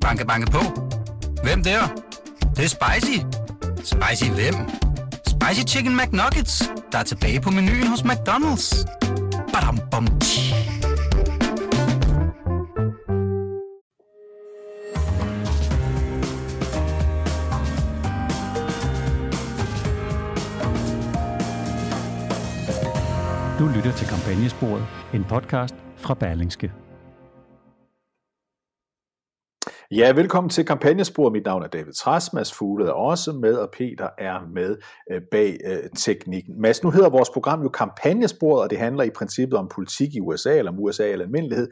[0.00, 0.58] Banke, banke på.
[1.42, 1.80] Hvem der?
[2.40, 3.18] Det, det er spicy.
[3.84, 4.54] Spicy hvem?
[5.26, 8.84] Spicy Chicken McNuggets, der er tilbage på menuen hos McDonald's.
[9.52, 10.54] Badum, bom, tji.
[23.58, 26.72] Du lytter til Kampagnesporet, en podcast fra Berlingske.
[29.96, 31.30] Ja, velkommen til Kampagnespor.
[31.30, 32.32] Mit navn er David Træs.
[32.32, 34.76] Mads Fugle er også med, og Peter er med
[35.12, 36.60] øh, bag øh, teknikken.
[36.60, 40.20] Mads, nu hedder vores program jo Kampagnesporet, og det handler i princippet om politik i
[40.20, 41.68] USA, eller om USA eller almindelighed.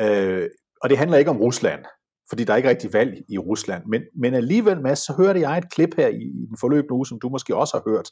[0.00, 0.48] Øh,
[0.82, 1.80] og det handler ikke om Rusland,
[2.28, 3.82] fordi der er ikke rigtig valg i Rusland.
[3.86, 7.06] Men, men alligevel, Mads, så hørte jeg et klip her i, i den forløbende uge,
[7.06, 8.08] som du måske også har hørt,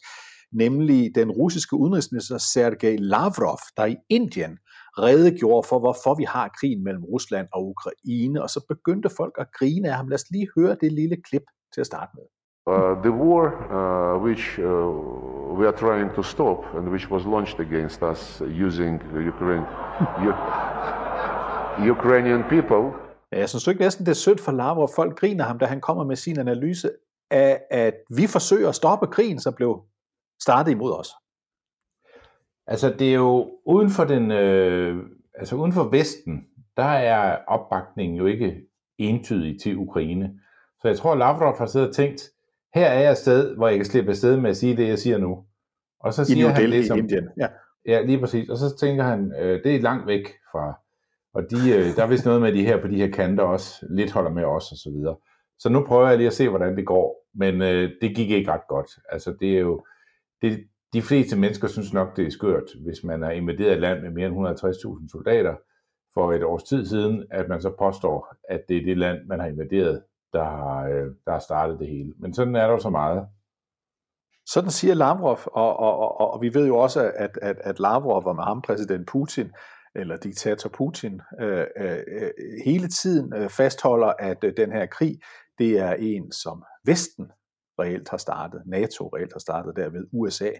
[0.52, 4.58] nemlig den russiske udenrigsminister Sergej Lavrov, der i Indien
[4.98, 9.46] redegjorde for, hvorfor vi har krigen mellem Rusland og Ukraine, og så begyndte folk at
[9.58, 10.08] grine af ham.
[10.08, 11.42] Lad os lige høre det lille klip
[11.74, 12.24] til at starte med.
[12.66, 13.44] Uh, the war
[13.76, 14.64] uh, which uh,
[15.58, 19.66] we are trying to stop and which was launched against us using Ukraine,
[21.94, 22.84] Ukrainian people.
[23.32, 25.80] Ja, Jeg synes ikke næsten, det er sødt for Lavrov, folk griner ham, da han
[25.80, 26.90] kommer med sin analyse
[27.30, 29.82] af, at vi forsøger at stoppe krigen, så blev
[30.42, 31.08] startet imod os.
[32.72, 34.96] Altså, det er jo uden for den, øh,
[35.34, 36.44] altså uden for Vesten,
[36.76, 38.56] der er opbakningen jo ikke
[38.98, 40.40] entydig til Ukraine.
[40.80, 42.22] Så jeg tror, Lavrov har siddet og tænkt,
[42.74, 44.98] her er jeg et sted, hvor jeg kan slippe afsted med at sige det, jeg
[44.98, 45.44] siger nu.
[46.00, 47.28] Og så I siger New han det, i som, Indien.
[47.40, 47.46] Ja.
[47.86, 48.48] Ja, lige præcis.
[48.48, 50.80] Og så tænker han, øh, det er langt væk fra,
[51.34, 53.86] og de, øh, der er vist noget med de her på de her kanter også,
[53.90, 55.16] lidt holder med os og så videre.
[55.58, 58.52] Så nu prøver jeg lige at se, hvordan det går, men øh, det gik ikke
[58.52, 58.90] ret godt.
[59.08, 59.84] Altså det er jo,
[60.42, 60.58] det,
[60.92, 64.10] de fleste mennesker synes nok, det er skørt, hvis man er invaderet et land med
[64.10, 65.56] mere end 150.000 soldater
[66.14, 69.40] for et års tid siden, at man så påstår, at det er det land, man
[69.40, 72.12] har invaderet, der har, øh, der har startet det hele.
[72.18, 73.26] Men sådan er der jo så meget.
[74.46, 78.24] Sådan siger Lavrov, og, og, og, og vi ved jo også, at, at, at Lavrov
[78.24, 79.50] var med ham præsident Putin,
[79.94, 82.30] eller diktator Putin, øh, øh, øh
[82.64, 85.16] hele tiden øh, fastholder, at den her krig,
[85.58, 87.26] det er en, som Vesten
[87.82, 90.50] reelt har startet, NATO reelt har startet, derved USA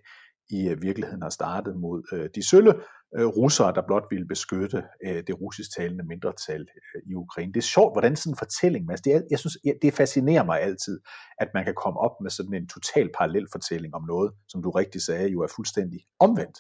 [0.50, 2.75] i øh, virkeligheden har startet mod øh, de sølle
[3.19, 4.83] øh, russere, der blot ville beskytte
[5.27, 6.66] det russisk talende mindretal
[7.06, 7.53] i Ukraine.
[7.53, 10.61] Det er sjovt, hvordan sådan en fortælling, Mads, det er, jeg synes, det fascinerer mig
[10.61, 11.00] altid,
[11.38, 14.71] at man kan komme op med sådan en total parallel fortælling om noget, som du
[14.71, 16.59] rigtig sagde, jo er fuldstændig omvendt.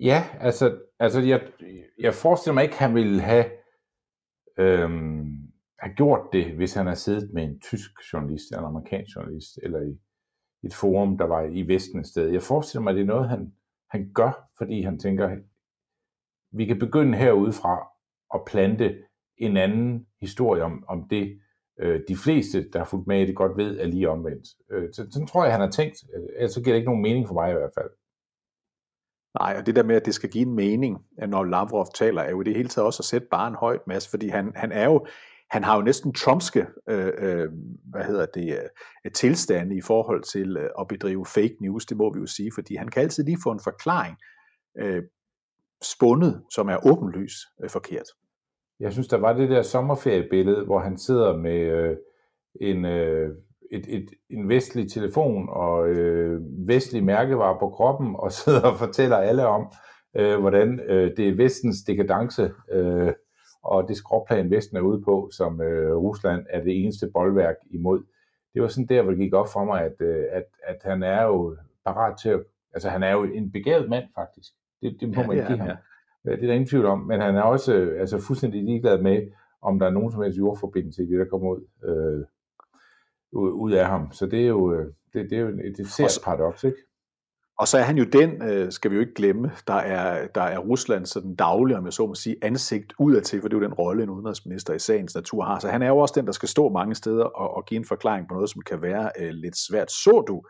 [0.00, 1.40] Ja, altså, altså jeg,
[1.98, 3.44] jeg forestiller mig ikke, at han ville have,
[4.58, 5.43] øhm,
[5.84, 9.58] have gjort det, hvis han har siddet med en tysk journalist, eller en amerikansk journalist,
[9.62, 9.98] eller i
[10.62, 12.28] et forum, der var i Vesten et sted.
[12.28, 13.52] Jeg forestiller mig, at det er noget, han,
[13.90, 15.36] han gør, fordi han tænker,
[16.52, 17.88] vi kan begynde herudefra
[18.34, 18.98] at plante
[19.36, 21.40] en anden historie om, om det,
[21.80, 24.48] øh, de fleste, der har fulgt med i det, godt ved, er lige omvendt.
[24.70, 25.96] Øh, så, sådan tror jeg, han har tænkt.
[26.36, 27.90] Ellers så giver det ikke nogen mening for mig i hvert fald.
[29.40, 32.22] Nej, og det der med, at det skal give en mening, at når Lavrov taler,
[32.22, 34.72] er jo i det hele taget også at sætte barn højt, masse, fordi han, han
[34.72, 35.06] er jo,
[35.50, 37.48] han har jo næsten trumpske, øh, øh,
[37.90, 38.58] hvad hedder det,
[39.04, 42.50] øh, tilstande i forhold til øh, at bedrive fake news, det må vi jo sige,
[42.54, 44.16] fordi han kan altid lige få en forklaring
[44.78, 45.02] øh,
[45.82, 48.06] spundet, som er åbenlys øh, forkert.
[48.80, 51.96] Jeg synes, der var det der sommerferiebillede, hvor han sidder med øh,
[52.60, 53.30] en, øh,
[53.70, 59.16] et, et, en vestlig telefon og øh, vestlig mærkevarer på kroppen, og sidder og fortæller
[59.16, 59.72] alle om,
[60.16, 63.12] øh, hvordan øh, det er vestens dekadence, øh,
[63.64, 68.02] og det skråplan Vesten er ude på, som øh, Rusland er det eneste boldværk imod.
[68.54, 71.02] Det var sådan der, hvor det gik op for mig, at, øh, at, at han
[71.02, 72.40] er jo parat til at...
[72.72, 74.52] Altså, han er jo en begavet mand, faktisk.
[74.82, 75.68] Det, det må Ja, man give ham.
[75.68, 75.76] Ja.
[76.24, 79.22] Det er der ingen tvivl om, men han er også øh, altså, fuldstændig ligeglad med,
[79.62, 82.26] om der er nogen som helst jordforbindelse i det, der kommer ud, øh,
[83.32, 84.12] ud, ud af ham.
[84.12, 86.78] Så det er jo, øh, det, det er jo et, et sært paradoks, ikke?
[87.58, 90.42] Og så er han jo den, øh, skal vi jo ikke glemme, der er, der
[90.42, 93.64] er Ruslands sådan daglige, om jeg så må sige, ansigt udadtil, for det er jo
[93.64, 95.58] den rolle, en udenrigsminister i sagens natur har.
[95.58, 97.84] Så han er jo også den, der skal stå mange steder og, og give en
[97.84, 99.90] forklaring på noget, som kan være øh, lidt svært.
[99.90, 100.42] Så du,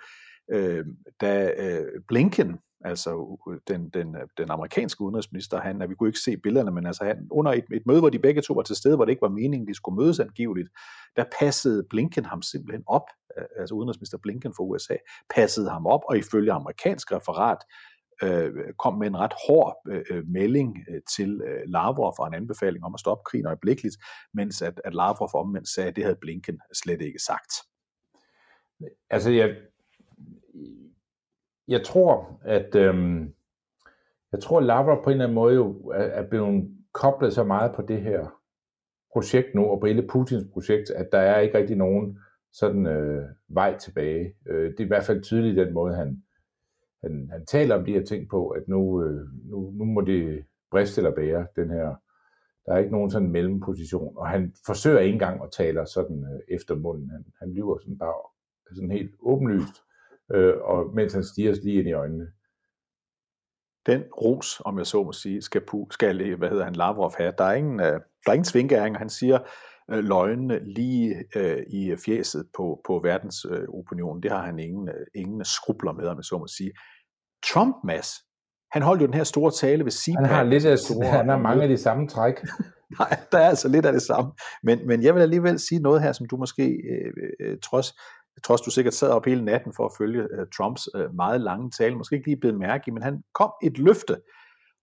[0.53, 0.85] øh,
[1.21, 3.39] da øh, Blinken, altså
[3.69, 7.29] den, den, øh, den amerikanske udenrigsminister, han, vi kunne ikke se billederne, men altså han,
[7.31, 9.29] under et, et møde, hvor de begge to var til stede, hvor det ikke var
[9.29, 10.69] meningen, de skulle mødes angiveligt,
[11.17, 13.07] der passede Blinken ham simpelthen op,
[13.39, 14.97] øh, altså udenrigsminister Blinken for USA,
[15.35, 17.59] passede ham op, og ifølge amerikansk referat
[18.23, 20.77] øh, kom med en ret hård øh, øh melding
[21.17, 23.97] til øh, Lavrov og en anbefaling om at stoppe krigen øjeblikkeligt,
[24.35, 27.53] mens at, at Lavrov omvendt sagde, at det havde Blinken slet ikke sagt.
[29.11, 29.57] Altså, jeg,
[31.69, 33.35] jeg tror, at øhm,
[34.33, 37.75] jeg tror, Lavrov på en eller anden måde jo er, er blevet koblet så meget
[37.75, 38.41] på det her
[39.13, 42.19] projekt nu, og på hele Putins projekt, at der er ikke rigtig nogen
[42.53, 44.35] sådan øh, vej tilbage.
[44.47, 46.23] Øh, det er i hvert fald tydeligt den måde, han,
[47.03, 50.45] han, han taler om de her ting på, at nu, øh, nu, nu må det
[50.71, 51.95] briste eller bære, den her,
[52.67, 56.41] der er ikke nogen sådan mellemposition, og han forsøger ikke engang at tale sådan øh,
[56.57, 58.15] efter munden, han, han lyver sådan bare
[58.75, 59.83] sådan helt åbenlyst,
[60.35, 62.27] øh, og mens han stiger lige ind i øjnene.
[63.87, 67.33] Den ros, om jeg så må sige, skal, skal hvad hedder han, Lavrov have.
[67.39, 69.39] Der er ingen, øh, der er ingen svingæring, han siger,
[69.91, 74.19] øh, løgnene lige øh, i fjeset på, på verdensopinionen.
[74.19, 76.73] Øh, det har han ingen, øh, ingen skrubler med, om jeg så må sige.
[77.53, 78.09] Trump, Mads,
[78.73, 80.15] han holdt jo den her store tale ved CPAC.
[80.15, 82.35] Han har, lidt af, store, han har mange af de samme træk.
[82.99, 84.33] Nej, der er altså lidt af det samme.
[84.63, 87.93] Men, men jeg vil alligevel sige noget her, som du måske, øh, øh, trods,
[88.43, 91.71] trods du sikkert sad op hele natten for at følge øh, Trumps øh, meget lange
[91.71, 94.17] tale, måske ikke lige blevet mærke i, men han kom et løfte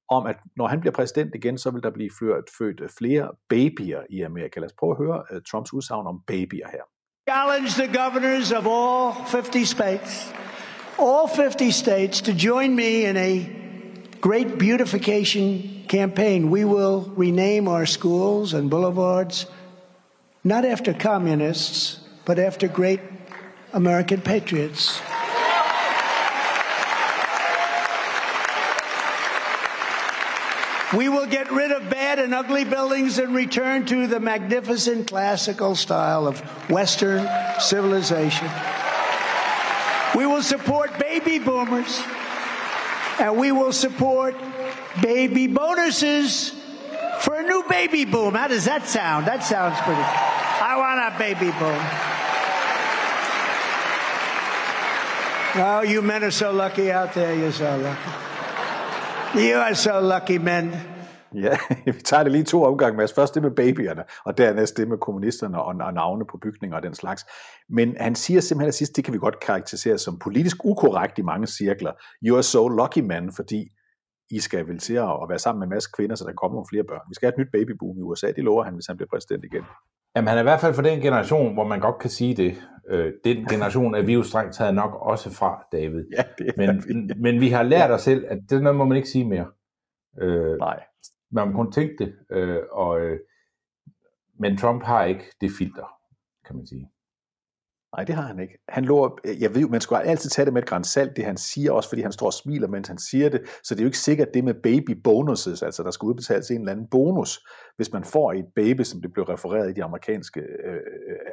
[0.10, 4.02] om, at når han bliver præsident igen, så vil der blive født, født flere babyer
[4.10, 4.60] i Amerika.
[4.60, 6.84] Lad os prøve at høre øh, Trumps udsagn om babyer her.
[7.30, 10.34] Challenge the governors of all 50 states,
[11.00, 13.32] all 50 states to join me in a
[14.22, 15.46] great beautification
[15.90, 16.50] campaign.
[16.50, 19.48] We will rename our schools and boulevards
[20.44, 23.00] not after communists, but after great
[23.74, 25.00] American patriots.
[30.94, 35.76] We will get rid of bad and ugly buildings and return to the magnificent classical
[35.76, 37.26] style of Western
[37.60, 38.50] civilization.
[40.16, 42.04] We will support baby boomers
[43.20, 44.36] and we will support
[45.02, 46.54] baby bonuses
[47.22, 48.34] for a new baby boom.
[48.34, 49.28] How does that sound?
[49.28, 50.02] That sounds pretty.
[50.02, 52.11] I want a baby boom.
[55.56, 57.36] Oh, you men are so lucky out there.
[57.36, 58.12] You're so lucky.
[59.36, 60.74] You are so lucky, men.
[61.36, 63.08] Ja, vi tager det lige to omgange med.
[63.16, 66.84] Først det med babyerne, og dernæst det med kommunisterne og, og navne på bygninger og
[66.84, 67.26] den slags.
[67.70, 71.22] Men han siger simpelthen at sidst, det kan vi godt karakterisere som politisk ukorrekt i
[71.22, 71.92] mange cirkler.
[72.26, 73.70] You are so lucky, man, fordi
[74.30, 76.68] I skal vel til at være sammen med en masse kvinder, så der kommer nogle
[76.72, 77.02] flere børn.
[77.10, 79.46] Vi skal have et nyt babyboom i USA, det lover han, hvis han bliver præsident
[79.46, 79.64] igen.
[80.16, 82.56] Jamen han er i hvert fald for den generation, hvor man godt kan sige det.
[82.88, 86.06] Øh, den generation er vi jo strengt taget nok også fra, David.
[86.18, 87.14] Ja, det men, vi.
[87.16, 89.52] men vi har lært os selv, at det noget må man ikke sige mere.
[90.22, 90.84] Øh, Nej.
[91.32, 92.16] Man må kun tænke det.
[92.30, 93.20] Øh, og, øh,
[94.40, 95.94] men Trump har ikke det filter,
[96.46, 96.91] kan man sige.
[97.98, 98.58] Nej, det har han ikke.
[98.70, 101.26] Han lå, jeg ved jo, man skulle altid tage det med et græns salt, det
[101.26, 103.42] han siger, også fordi han står og smiler, mens han siger det.
[103.64, 106.60] Så det er jo ikke sikkert det med baby bonuses, altså der skal udbetales en
[106.60, 107.40] eller anden bonus,
[107.76, 110.80] hvis man får et baby, som det blev refereret i de amerikanske øh,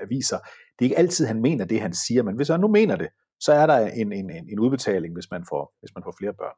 [0.02, 0.38] aviser.
[0.38, 3.08] Det er ikke altid, han mener det, han siger, men hvis han nu mener det,
[3.40, 6.56] så er der en, en, en udbetaling, hvis man, får, hvis man får flere børn.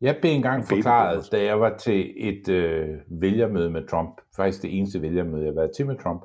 [0.00, 2.88] Jeg blev engang forklaret, da jeg var til et øh,
[3.20, 6.22] vælgermøde med Trump, faktisk det eneste vælgermøde, jeg har været til med Trump,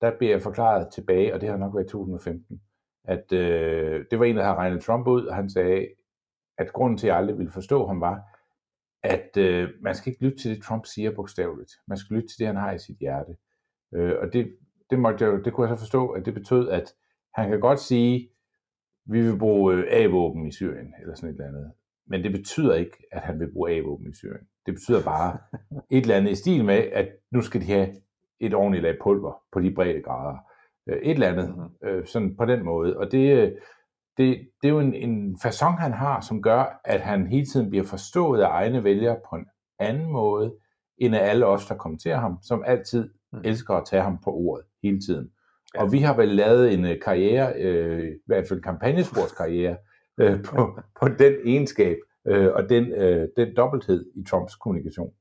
[0.00, 2.60] der blev jeg forklaret tilbage, og det har nok været i 2015,
[3.04, 5.86] at øh, det var en, der havde regnet Trump ud, og han sagde,
[6.58, 8.22] at grunden til, at jeg aldrig ville forstå ham, var,
[9.02, 11.72] at øh, man skal ikke lytte til det, Trump siger bogstaveligt.
[11.88, 13.36] Man skal lytte til det, han har i sit hjerte.
[13.94, 14.56] Øh, og det,
[14.90, 16.94] det, måtte jeg, det kunne jeg så forstå, at det betød, at
[17.34, 18.30] han kan godt sige,
[19.06, 21.72] vi vil bruge øh, A-våben i Syrien, eller sådan et eller andet.
[22.06, 24.46] Men det betyder ikke, at han vil bruge A-våben i Syrien.
[24.66, 25.38] Det betyder bare
[25.96, 27.88] et eller andet i stil med, at nu skal de have
[28.46, 30.36] et ordentligt lag pulver på de brede grader.
[30.88, 31.88] Øh, et eller andet, mm-hmm.
[31.88, 32.96] øh, sådan på den måde.
[32.96, 33.52] Og det, øh,
[34.16, 37.70] det, det er jo en, en façon, han har, som gør, at han hele tiden
[37.70, 39.46] bliver forstået af egne vælgere på en
[39.78, 40.54] anden måde,
[40.98, 43.40] end af alle os, der kommenterer ham, som altid mm.
[43.44, 45.30] elsker at tage ham på ordet hele tiden.
[45.74, 45.82] Ja.
[45.82, 49.76] Og vi har vel lavet en karriere, øh, i hvert fald en kampagnesportskarriere,
[50.20, 51.96] øh, på, på den egenskab
[52.26, 55.12] øh, og den, øh, den dobbelthed i Trumps kommunikation.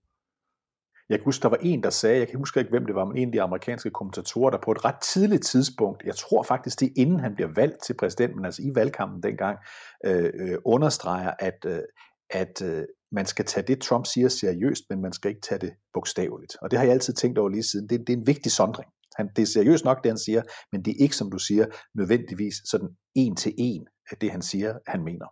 [1.09, 3.05] Jeg kan huske, der var en, der sagde, jeg kan huske ikke, hvem det var,
[3.05, 6.79] men en af de amerikanske kommentatorer, der på et ret tidligt tidspunkt, jeg tror faktisk,
[6.79, 9.57] det er inden han bliver valgt til præsident, men altså i valgkampen dengang,
[10.05, 11.81] øh, øh, understreger, at, øh,
[12.29, 15.73] at øh, man skal tage det, Trump siger seriøst, men man skal ikke tage det
[15.93, 16.57] bogstaveligt.
[16.61, 17.89] Og det har jeg altid tænkt over lige siden.
[17.89, 18.89] Det, det er en vigtig sondring.
[19.15, 20.41] Han, det er seriøst nok, det han siger,
[20.71, 24.41] men det er ikke, som du siger, nødvendigvis sådan en til en at det, han
[24.41, 25.25] siger, han mener.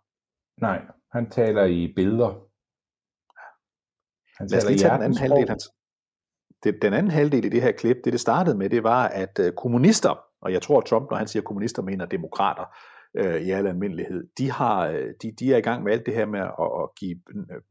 [0.61, 2.50] Nej, han taler i billeder.
[4.41, 5.49] Han Lad os lige tage den anden halvdel.
[5.49, 5.69] Hans,
[6.63, 9.39] det, den anden halvdel i det her klip, det det startede med, det var, at
[9.39, 12.65] uh, kommunister, og jeg tror, at Trump, når han siger kommunister, mener demokrater
[13.19, 16.13] uh, i al almindelighed, de, har, øh, de, de er i gang med alt det
[16.13, 17.17] her med at, at give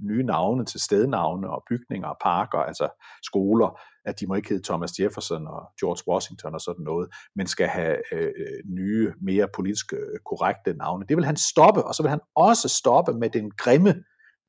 [0.00, 2.88] nye navne til stednavne og bygninger og parker, altså
[3.22, 7.46] skoler, at de må ikke hedde Thomas Jefferson og George Washington og sådan noget, men
[7.46, 9.92] skal have uh, nye, mere politisk
[10.26, 11.04] korrekte navne.
[11.08, 13.94] Det vil han stoppe, og så vil han også stoppe med den grimme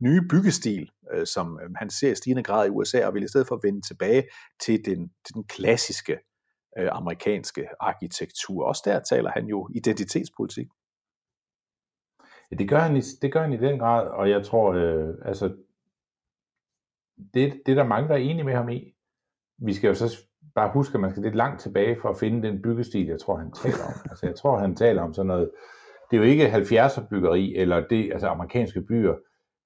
[0.01, 3.27] nye byggestil, øh, som øh, han ser i stigende grad i USA, og vil i
[3.27, 4.24] stedet for vende tilbage
[4.60, 6.20] til den, til den klassiske
[6.77, 8.65] øh, amerikanske arkitektur.
[8.65, 10.67] Også der taler han jo identitetspolitik.
[12.51, 15.15] Ja, det gør han i, det gør han i den grad, og jeg tror, øh,
[15.25, 15.55] altså,
[17.34, 18.96] det, det er der mange, der er enige med ham i.
[19.58, 20.17] Vi skal jo så
[20.55, 23.38] bare huske, at man skal lidt langt tilbage for at finde den byggestil, jeg tror,
[23.38, 23.93] han taler om.
[24.10, 25.51] Altså, jeg tror, han taler om sådan noget,
[26.12, 29.15] det er jo ikke 70'er byggeri, eller det, altså amerikanske byer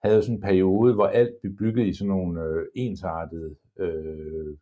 [0.06, 4.58] havde sådan en periode, hvor alt blev bygget i sådan nogle øh, ensartede, øh,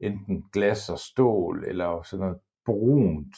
[0.00, 3.36] enten glas og stål, eller sådan noget brunt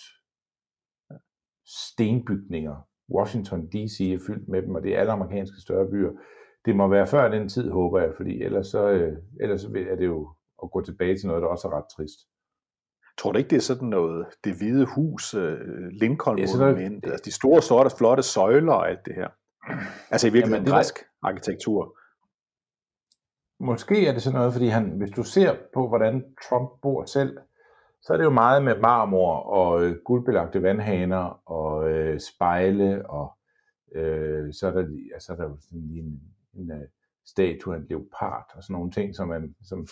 [1.66, 2.76] stenbygninger.
[3.14, 4.00] Washington D.C.
[4.00, 6.11] er fyldt med dem, og det er alle amerikanske større byer.
[6.64, 10.06] Det må være før den tid, håber jeg, fordi ellers, så, øh, ellers er det
[10.06, 10.28] jo
[10.62, 12.18] at gå tilbage til noget, der også er ret trist.
[13.18, 15.42] Tror du ikke, det er sådan noget, det hvide hus, uh,
[15.90, 19.28] Lincoln Monument, altså de store, sorte, flotte søjler og alt det her?
[20.10, 21.28] Altså i virkeligheden Jamen, græsk der...
[21.28, 21.96] arkitektur.
[23.60, 27.38] Måske er det sådan noget, fordi han, hvis du ser på, hvordan Trump bor selv,
[28.02, 33.38] så er det jo meget med marmor og øh, guldbelagte vandhaner og øh, spejle, og
[33.94, 36.20] øh, så er der, altså, der er sådan en,
[36.54, 36.82] en, en
[37.26, 39.87] statue af en leopard og sådan nogle ting, som, man, som,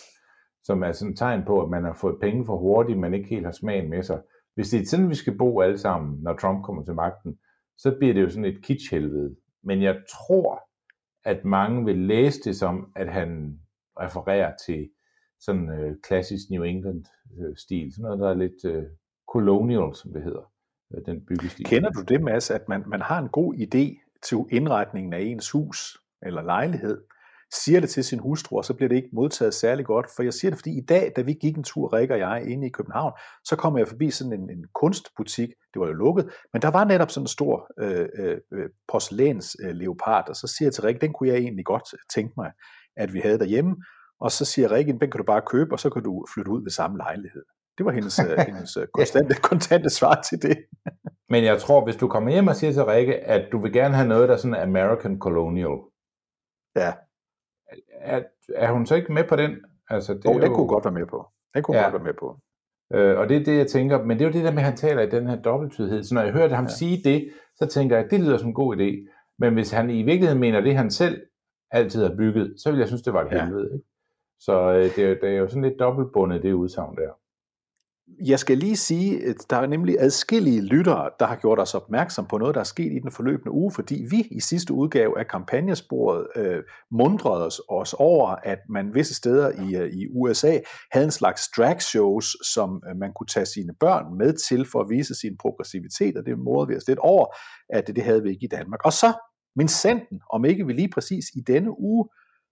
[0.63, 3.29] som er sådan et tegn på, at man har fået penge for hurtigt, men ikke
[3.29, 4.21] helt har smagen med sig.
[4.55, 7.39] Hvis det er sådan, vi skal bo alle sammen, når Trump kommer til magten,
[7.77, 9.35] så bliver det jo sådan et kitschhelvede.
[9.63, 10.63] Men jeg tror,
[11.23, 13.59] at mange vil læse det som, at han
[13.99, 14.89] refererer til
[15.39, 18.83] sådan øh, klassisk New England-stil, sådan noget, der er lidt øh,
[19.31, 20.51] colonial, som det hedder,
[20.93, 21.65] øh, den byggestil.
[21.65, 23.85] Kender du det, Mads, at man, man har en god idé
[24.23, 27.03] til indretningen af ens hus eller lejlighed,
[27.53, 30.05] siger det til sin hustru, og så bliver det ikke modtaget særlig godt.
[30.15, 32.43] For jeg siger det, fordi i dag, da vi gik en tur, Rikke og jeg,
[32.47, 33.13] inde i København,
[33.43, 36.83] så kom jeg forbi sådan en, en kunstbutik, det var jo lukket, men der var
[36.83, 41.01] netop sådan en stor øh, øh, porcelæns øh, leopard, og så siger jeg til Rikke,
[41.01, 41.83] den kunne jeg egentlig godt
[42.15, 42.51] tænke mig,
[42.97, 43.75] at vi havde derhjemme,
[44.19, 46.63] og så siger Rikke, den kan du bare købe, og så kan du flytte ud
[46.63, 47.43] ved samme lejlighed.
[47.77, 50.57] Det var hendes, øh, hendes øh, konstante, kontante svar til det.
[51.33, 53.95] Men jeg tror, hvis du kommer hjem og siger til Rikke, at du vil gerne
[53.95, 55.77] have noget, der er sådan American Colonial,
[56.75, 56.93] ja
[57.91, 58.23] er,
[58.55, 59.51] er hun så ikke med på den?
[59.89, 60.41] Altså, det oh, jo...
[60.41, 61.27] den kunne godt være med på.
[61.53, 61.83] Den kunne ja.
[61.83, 62.39] godt være med på.
[62.93, 64.65] Øh, og det er det, jeg tænker, men det er jo det der med, at
[64.65, 66.03] han taler i den her dobbelttydighed.
[66.03, 66.69] Så når jeg hører ham ja.
[66.69, 69.13] sige det, så tænker jeg, at det lyder som en god idé.
[69.39, 71.21] Men hvis han i virkeligheden mener det, han selv
[71.71, 73.45] altid har bygget, så vil jeg synes, det var et ja.
[73.45, 73.69] helvede.
[73.73, 73.85] Ikke?
[74.39, 77.11] Så øh, det, er, det er jo sådan lidt dobbeltbundet, det udsagn der.
[78.25, 82.25] Jeg skal lige sige, at der er nemlig adskillige lyttere, der har gjort os opmærksom
[82.27, 85.27] på noget, der er sket i den forløbende uge, fordi vi i sidste udgave af
[85.27, 90.59] kampagnesporet øh, mundrede os, os over, at man visse steder i, øh, i USA
[90.91, 94.79] havde en slags drag shows, som øh, man kunne tage sine børn med til for
[94.79, 97.25] at vise sin progressivitet, og det morede vi os lidt over,
[97.69, 98.85] at det, det havde vi ikke i Danmark.
[98.85, 99.13] Og så,
[99.55, 102.05] min senden, om ikke vi lige præcis i denne uge,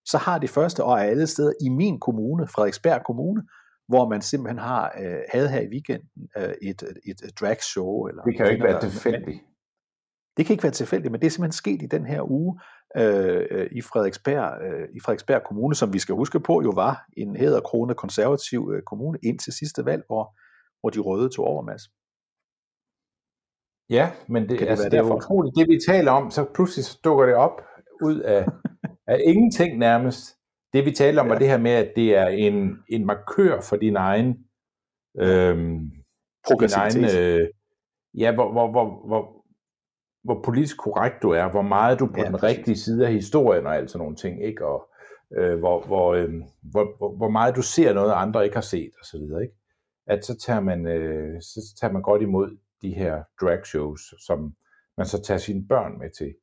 [0.06, 3.42] så har de første og alle steder i min kommune, Frederiksberg Kommune,
[3.88, 8.08] hvor man simpelthen har øh, havde her i weekenden øh, et, et, et drag show.
[8.08, 9.40] Eller det kan jo ikke være tilfældigt.
[10.38, 12.60] Det kan ikke være tilfældigt, men det er simpelthen sket i den her uge
[12.98, 17.06] øh, øh, i, Frederiksberg, øh, i Frederiksberg Kommune, som vi skal huske på jo var
[17.18, 20.36] en hæderkrone konservativ øh, kommune indtil sidste valg, hvor,
[20.80, 21.84] hvor de røde tog over, Mads.
[23.90, 25.56] Ja, men det, det, altså, det er utroligt.
[25.56, 27.62] Det vi taler om, så pludselig så dukker det op
[28.04, 28.46] ud af,
[29.12, 30.38] af ingenting nærmest.
[30.76, 31.34] Det vi taler om, ja.
[31.34, 34.46] er det her med, at det er en, en markør for din egen...
[35.20, 35.92] Øhm,
[36.60, 37.50] din egen øh,
[38.18, 39.46] ja, hvor, hvor, hvor, hvor,
[40.24, 42.58] hvor politisk korrekt du er, hvor meget du er på ja, den præcis.
[42.58, 44.66] rigtige side af historien og alt sådan nogle ting, ikke?
[44.66, 44.90] Og
[45.38, 48.92] øh, hvor, hvor, øh, hvor, hvor, hvor meget du ser noget, andre ikke har set,
[49.00, 49.56] og så videre, ikke?
[50.08, 54.56] At så tager man, øh, så tager man godt imod de her drag shows, som
[54.98, 56.34] man så tager sine børn med til.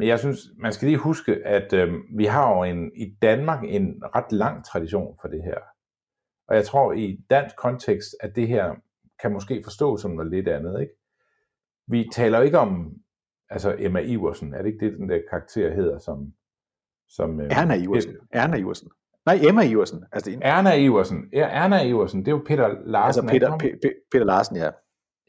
[0.00, 3.64] Men jeg synes, man skal lige huske, at øh, vi har jo en, i Danmark
[3.64, 5.58] en ret lang tradition for det her.
[6.48, 8.74] Og jeg tror i dansk kontekst, at det her
[9.22, 10.80] kan måske forstås som noget lidt andet.
[10.80, 10.92] Ikke?
[11.88, 12.92] Vi taler jo ikke om
[13.50, 16.32] altså Emma Iversen, er det ikke det, den der karakter hedder, som...
[17.08, 18.16] som øh, Erna Iversen.
[18.32, 18.90] Erna Iversen.
[19.26, 20.04] Nej, Emma Iversen.
[20.12, 20.56] Altså, det er...
[20.56, 21.28] Erna Iversen.
[21.32, 23.30] Ja, Erna Iversen, det er jo Peter Larsen.
[23.30, 24.70] Altså Peter, P- Peter Larsen, ja.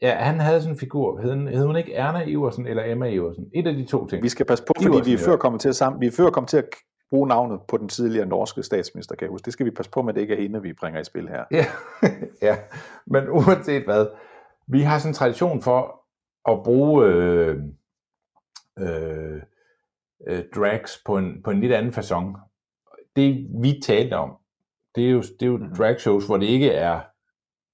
[0.02, 1.20] Ja, han havde sådan en figur.
[1.20, 3.50] Hed, hun, hed hun ikke Erna Iversen eller Emma Iversen?
[3.54, 4.22] Et af de to ting.
[4.22, 6.00] Vi skal passe på, fordi Iversen, vi er før kommet til sammen.
[6.00, 6.64] Vi er før kommet til at
[7.10, 9.44] bruge navnet på den tidligere norske statsminister, kan jeg huske.
[9.44, 11.28] Det skal vi passe på med, at det ikke er hende, vi bringer i spil
[11.28, 11.44] her.
[11.50, 11.66] Ja,
[12.48, 12.56] ja.
[13.06, 14.06] men uanset hvad,
[14.68, 16.02] vi har sådan en tradition for
[16.50, 17.56] at bruge øh,
[18.78, 19.42] øh,
[20.28, 22.50] øh, drags på en, på en lidt anden façon.
[23.16, 24.36] Det vi talte om,
[24.94, 25.74] det er jo, det er jo mm.
[25.76, 27.00] drag shows, hvor det ikke er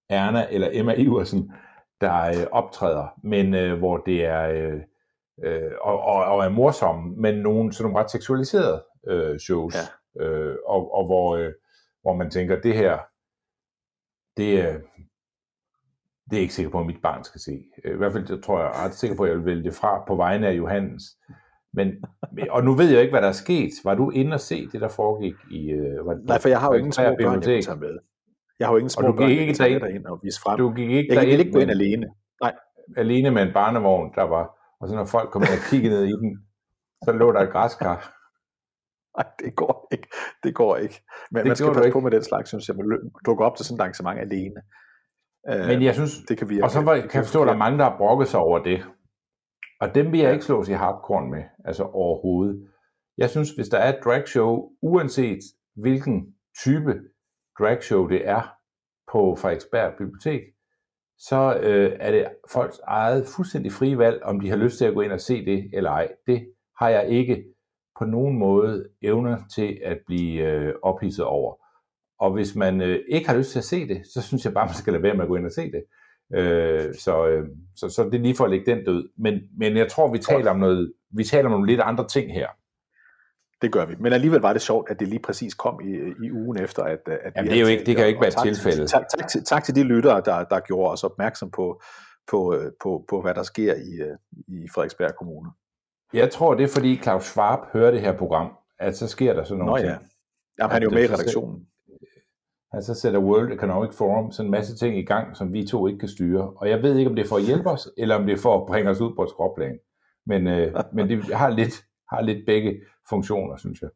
[0.09, 1.53] Erna eller Emma Iversen,
[2.01, 4.81] der øh, optræder, men øh, hvor det er øh,
[5.45, 10.25] øh, og, og, og er morsomme, men nogle sådan nogle ret seksualiserede øh, shows, ja.
[10.25, 11.53] øh, og, og hvor, øh,
[12.03, 12.99] hvor man tænker, det her,
[14.37, 14.79] det er,
[16.31, 17.65] det er ikke sikker på, at mit barn skal se.
[17.85, 20.05] I hvert fald det tror jeg ret sikker på, at jeg vil vælge det fra
[20.09, 21.03] på vegne af Johannes.
[21.73, 21.93] Men,
[22.51, 23.71] og nu ved jeg ikke, hvad der er sket.
[23.85, 25.71] Var du inde og se det, der foregik i...
[25.71, 27.99] Øh, var, Nej, for jeg har jo ingen små børn, jeg med.
[28.59, 30.59] Jeg har jo ingen små og du børn, gik ikke derind, derind og vise frem.
[30.59, 32.07] Du gik ikke jeg kan ikke gå ind alene.
[32.43, 32.55] Nej.
[32.97, 34.45] Alene med en barnevogn, der var...
[34.81, 36.31] Og så når folk kom ind og kiggede ned i den,
[37.05, 37.97] så lå der et græskar.
[39.17, 40.09] Nej, det går ikke.
[40.43, 41.03] Det går ikke.
[41.31, 42.77] Men det man skal passe på med den slags, synes jeg.
[42.77, 42.87] Man
[43.27, 44.61] dukker op til sådan et arrangement alene.
[45.69, 47.65] Men jeg synes, det kan vi og så var, kan jeg forstå, at der er
[47.65, 48.85] mange, der har brokket sig over det.
[49.81, 52.69] Og dem vil jeg ikke slås i hardcore med, altså overhovedet.
[53.19, 55.39] Jeg synes, hvis der er et dragshow, uanset
[55.77, 56.35] hvilken
[56.65, 56.95] type
[57.59, 58.43] dragshow det er
[59.13, 60.41] på Frederiksberg Bibliotek,
[61.19, 64.95] så øh, er det folks eget fuldstændig frie valg, om de har lyst til at
[64.95, 66.09] gå ind og se det eller ej.
[66.27, 66.49] Det
[66.79, 67.45] har jeg ikke
[67.99, 71.55] på nogen måde evner til at blive øh, ophidset over.
[72.21, 74.67] Og hvis man øh, ikke har lyst til at se det, så synes jeg bare,
[74.67, 75.85] man skal lade være med at gå ind og se det.
[76.35, 77.47] Øh, så, øh,
[77.77, 79.09] så, så det er lige for at lægge den død.
[79.17, 82.33] Men, men jeg tror, vi taler om noget, vi taler om nogle lidt andre ting
[82.33, 82.49] her.
[83.63, 83.95] Det gør vi.
[83.99, 85.93] Men alligevel var det sjovt, at det lige præcis kom i,
[86.27, 88.29] i ugen efter, at, at Jamen, det, er jo ikke, det kan jo ikke være
[88.29, 88.87] et tilfælde.
[88.87, 91.83] Tak, tak, tak, tak til de lyttere, der, der gjorde os opmærksom på,
[92.31, 94.17] på, øh, på, på, hvad der sker i, øh,
[94.49, 95.51] i Frederiksberg Kommune.
[96.13, 99.45] Jeg tror, det er fordi Claus Schwab hører det her program, at så sker der
[99.45, 99.85] sådan noget.
[99.85, 99.97] Nå ja.
[100.59, 101.67] Jamen, han er jo med i redaktionen.
[102.73, 105.87] Han så sætter World Economic Forum sådan en masse ting i gang, som vi to
[105.87, 106.51] ikke kan styre.
[106.51, 108.43] Og jeg ved ikke, om det er for at hjælpe os, eller om det er
[108.43, 109.79] for at bringe os ud på et skråplan.
[110.27, 113.91] Men, øh, men det har lidt, har lidt begge funktioner, synes jeg.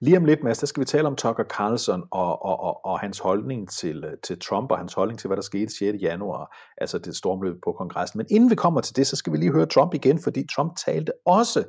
[0.00, 3.00] Lige om lidt, Mads, der skal vi tale om Tucker Carlson og, og, og, og
[3.00, 6.02] hans holdning til, øh, til Trump og hans holdning til, hvad der skete 6.
[6.02, 8.18] januar, altså det stormløb på kongressen.
[8.18, 10.76] Men inden vi kommer til det, så skal vi lige høre Trump igen, fordi Trump
[10.86, 11.64] talte også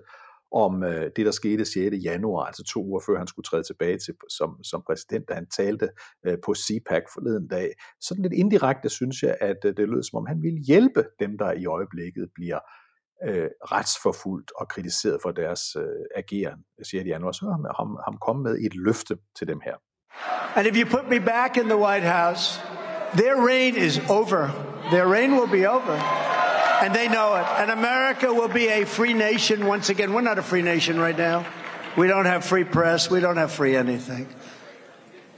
[0.51, 1.95] om øh, det, der skete 6.
[2.03, 5.47] januar, altså to uger før han skulle træde tilbage til, som, som præsident, da han
[5.57, 5.89] talte
[6.25, 7.71] øh, på CPAC forleden dag.
[8.01, 11.37] Sådan lidt indirekte synes jeg, at øh, det lød som om, han ville hjælpe dem,
[11.37, 12.86] der i øjeblikket bliver øh,
[13.25, 15.83] Øh, retsforfulgt og kritiseret for deres øh,
[16.15, 16.93] ageren 6.
[16.93, 17.29] januar.
[17.29, 19.75] Er så har ham, ham med et løfte til dem her.
[20.55, 22.61] And if you put me back in the White House,
[23.13, 24.49] their reign is over.
[24.91, 25.95] Their reign will be over.
[26.83, 27.45] And they know it.
[27.59, 30.13] And America will be a free nation once again.
[30.13, 31.45] We're not a free nation right now.
[31.97, 33.09] We don't have free press.
[33.09, 34.27] We don't have free anything.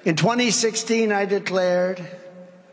[0.05, 2.05] In 2016, I declared,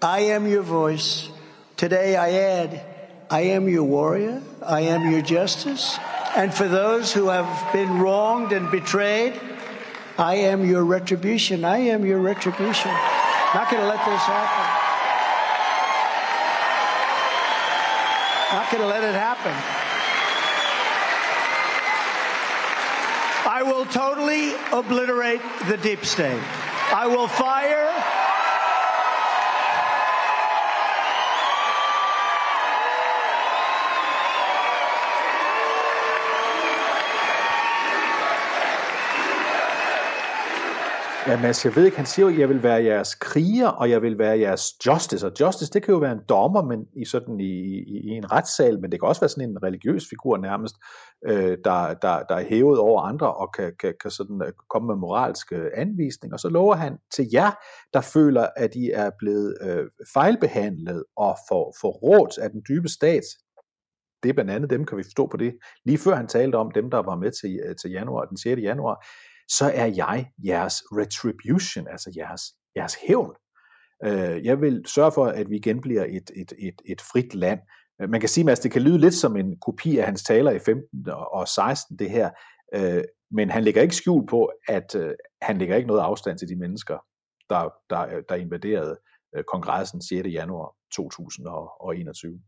[0.03, 1.29] I am your voice.
[1.77, 2.95] Today, I add,
[3.29, 4.41] I am your warrior.
[4.62, 5.99] I am your justice.
[6.37, 9.41] And for those who have been wronged and betrayed,
[10.17, 11.65] I am your retribution.
[11.65, 12.91] I am your retribution.
[13.55, 14.67] Not going to let this happen.
[18.53, 19.53] Not going to let it happen.
[23.51, 26.43] I will totally obliterate the deep state.
[26.93, 27.91] I will fire.
[41.29, 43.91] Ja, Mads, jeg ved ikke, han siger jo, at jeg vil være jeres kriger, og
[43.91, 45.27] jeg vil være jeres justice.
[45.27, 48.33] Og justice, det kan jo være en dommer men i, sådan i, i, i en
[48.33, 50.77] retssal, men det kan også være sådan en religiøs figur nærmest,
[51.27, 54.87] øh, der, der, der er hævet over andre og kan, kan, kan sådan øh, komme
[54.87, 56.35] med moralske anvisninger.
[56.35, 57.51] Og så lover han til jer,
[57.95, 59.85] der føler, at I er blevet øh,
[60.15, 63.25] fejlbehandlet og for, for råd af den dybe stat,
[64.23, 66.71] det er blandt andet dem, kan vi forstå på det, lige før han talte om
[66.71, 68.62] dem, der var med til, øh, til januar, den 6.
[68.62, 69.07] januar,
[69.48, 72.42] så er jeg jeres retribution, altså jeres,
[72.76, 73.35] jeres hævn.
[74.04, 77.61] Øh, jeg vil sørge for, at vi igen bliver et, et, et, et frit land.
[78.02, 80.50] Øh, man kan sige, at det kan lyde lidt som en kopi af hans taler
[80.50, 82.30] i 15 og 16, det her,
[82.74, 84.96] øh, men han lægger ikke skjul på, at
[85.42, 86.98] han lægger ikke noget afstand til de mennesker,
[87.50, 88.96] der, der, der invaderede
[89.46, 90.28] kongressen 6.
[90.28, 92.40] januar 2021.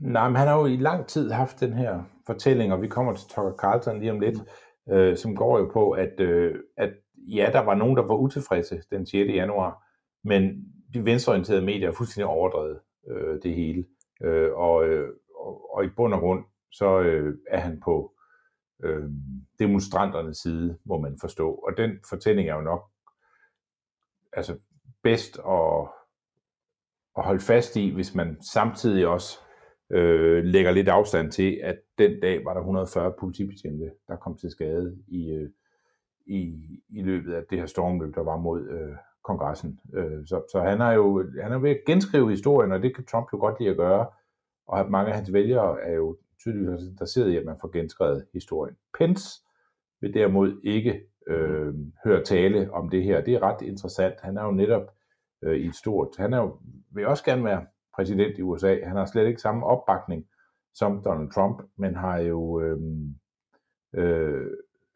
[0.00, 3.14] Nej, men han har jo i lang tid haft den her fortælling, og vi kommer
[3.14, 4.46] til Tucker Carlson lige om lidt, mm
[4.90, 8.82] øh, som går jo på, at, øh, at ja, der var nogen, der var utilfredse
[8.90, 9.14] den 6.
[9.14, 9.84] januar,
[10.24, 13.84] men de venstreorienterede medier har fuldstændig overdrevet øh, det hele.
[14.22, 18.12] Øh, og, øh, og, og i bund og grund, så øh, er han på
[18.82, 19.10] øh,
[19.58, 21.54] demonstranternes side, må man forstå.
[21.54, 22.90] Og den fortælling er jo nok
[24.32, 24.58] altså
[25.02, 25.88] bedst at,
[27.16, 29.38] at holde fast i, hvis man samtidig også
[29.90, 34.50] øh, lægger lidt afstand til, at den dag var der 140 politibetjente, der kom til
[34.50, 35.50] skade i, øh,
[36.26, 36.54] i,
[36.88, 39.80] i løbet af det her stormløb, der var mod øh, kongressen.
[39.94, 43.04] Øh, så, så han er jo han er ved at genskrive historien, og det kan
[43.04, 44.06] Trump jo godt lide at gøre.
[44.68, 48.76] Og mange af hans vælgere er jo tydeligvis interesseret i, at man får genskrevet historien.
[48.98, 49.28] Pence
[50.00, 51.74] vil derimod ikke øh,
[52.04, 53.20] høre tale om det her.
[53.20, 54.14] Det er ret interessant.
[54.22, 54.82] Han er jo netop
[55.42, 56.08] øh, i et stort...
[56.18, 56.58] Han er jo,
[56.94, 57.66] vil også gerne være
[58.00, 58.84] præsident i USA.
[58.84, 60.26] Han har slet ikke samme opbakning
[60.74, 62.78] som Donald Trump, men har jo øh,
[63.94, 64.50] øh,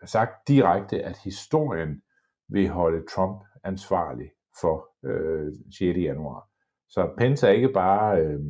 [0.05, 2.03] sagt direkte, at historien
[2.49, 5.81] vil holde Trump ansvarlig for øh, 6.
[5.81, 6.49] januar.
[6.89, 8.41] Så Pence er ikke bare, øh,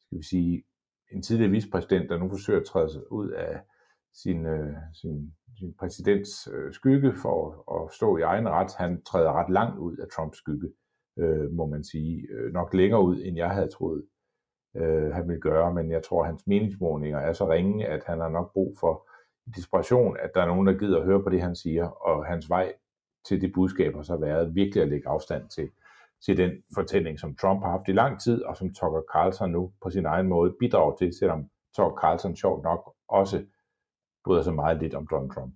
[0.00, 0.64] skal vi sige,
[1.12, 3.60] en tidligere vicepræsident, der nu forsøger at træde sig ud af
[4.14, 8.74] sin, øh, sin, sin præsidents øh, skygge for at, at stå i egen ret.
[8.78, 10.68] Han træder ret langt ud af Trumps skygge,
[11.18, 12.26] øh, må man sige.
[12.30, 14.04] Øh, nok længere ud, end jeg havde troet,
[14.76, 18.20] øh, han ville gøre, men jeg tror, at hans meningsmålinger er så ringe, at han
[18.20, 19.08] har nok brug for
[19.56, 22.50] desperation, at der er nogen, der gider at høre på det, han siger, og hans
[22.50, 22.72] vej
[23.24, 25.70] til det budskab har så været virkelig at lægge afstand til,
[26.24, 29.72] til den fortælling, som Trump har haft i lang tid, og som Tucker Carlson nu
[29.82, 33.44] på sin egen måde bidrager til, selvom Tucker Carlson sjovt nok også
[34.24, 35.54] bryder sig meget lidt om Donald Trump.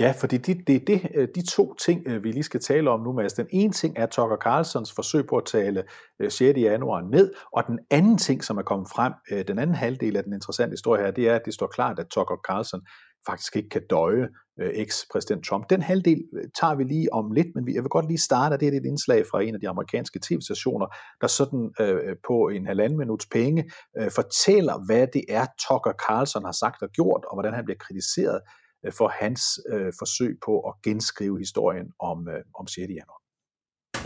[0.00, 3.12] Ja, fordi det, det, det, de to ting, øh, vi lige skal tale om nu,
[3.12, 3.32] Mads.
[3.32, 5.84] Den ene ting er Tucker Carlsons forsøg på at tale
[6.20, 6.58] øh, 6.
[6.58, 9.12] Januar ned, og den anden ting, som er kommet frem,
[9.48, 12.06] den anden halvdel af den interessante historie her, det er, at det står klart, at
[12.06, 12.80] Tucker Carlson
[13.26, 14.28] faktisk ikke kan døje
[14.60, 15.70] eks-præsident Trump.
[15.70, 16.22] Den halvdel
[16.60, 19.24] tager vi lige om lidt, men jeg vil godt lige starte, det er et indslag
[19.30, 20.86] fra en af de amerikanske tv-stationer,
[21.20, 26.44] der sådan øh, på en halvanden minuts penge øh, fortæller, hvad det er, Tucker Carlson
[26.44, 28.40] har sagt og gjort, og hvordan han bliver kritiseret
[28.86, 32.76] Øh, for hans øh, forsøg på at genskrive historien om, øh, om 6.
[32.78, 33.20] januar.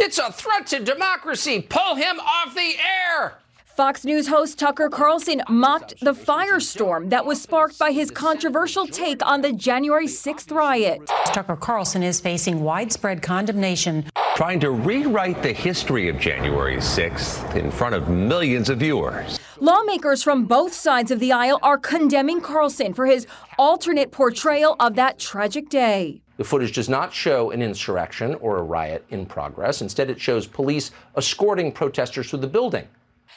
[0.05, 1.57] It's a threat to democracy.
[1.79, 3.45] Pull him off the air.
[3.77, 9.21] Fox News host Tucker Carlson mocked the firestorm that was sparked by his controversial take
[9.27, 11.01] on the January 6th riot.
[11.33, 14.05] Tucker Carlson is facing widespread condemnation.
[14.37, 19.41] Trying to rewrite the history of January 6th in front of millions of viewers.
[19.65, 23.27] Lawmakers from both sides of the aisle are condemning Carlson for his
[23.59, 26.21] alternate portrayal of that tragic day.
[26.37, 29.81] The footage does not show an insurrection or a riot in progress.
[29.81, 32.87] Instead, it shows police escorting protesters through the building.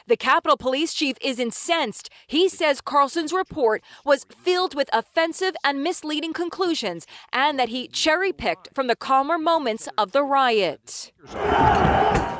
[0.07, 2.09] The Capitol Police Chief is incensed.
[2.27, 8.33] He says Carlson's report was filled with offensive and misleading conclusions and that he cherry
[8.33, 11.13] picked from the calmer moments of the riot.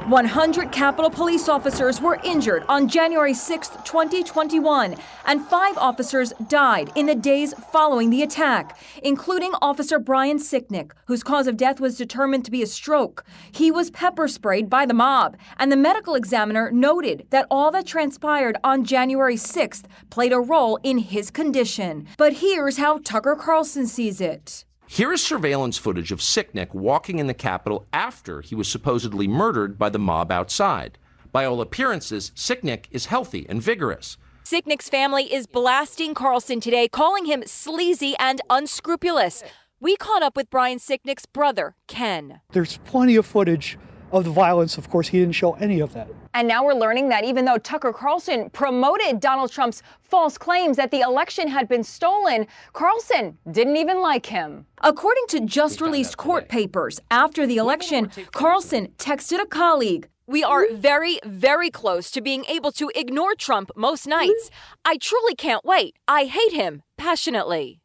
[0.08, 7.08] 100 Capitol Police officers were injured on January 6, 2021, and five officers died in
[7.08, 12.46] the days following the attack, including Officer Brian Sicknick, whose cause of death was determined
[12.46, 13.26] to be a stroke.
[13.52, 17.86] He was pepper sprayed by the mob, and the medical examiner noted that all that
[17.86, 22.08] transpired on January 6th played a role in his condition.
[22.18, 24.64] But here's how Tucker Carlson sees it.
[24.90, 29.78] Here is surveillance footage of Sicknick walking in the Capitol after he was supposedly murdered
[29.78, 30.98] by the mob outside.
[31.34, 34.18] By all appearances, Sicknick is healthy and vigorous.
[34.46, 39.44] Sicknick's family is blasting Carlson today, calling him sleazy and unscrupulous.
[39.82, 42.40] We caught up with Brian Sicknick's brother, Ken.
[42.54, 43.78] There's plenty of footage
[44.12, 44.78] of the violence.
[44.78, 46.08] Of course, he didn't show any of that.
[46.34, 50.92] And now we're learning that even though Tucker Carlson promoted Donald Trump's false claims that
[50.92, 54.66] the election had been stolen, Carlson didn't even like him.
[54.82, 60.08] According to just released court papers, after the election, Carlson texted a colleague.
[60.28, 64.52] We are very, very close to being able to ignore Trump most nights.
[64.84, 65.96] I truly can't wait.
[66.08, 67.80] I hate him passionately.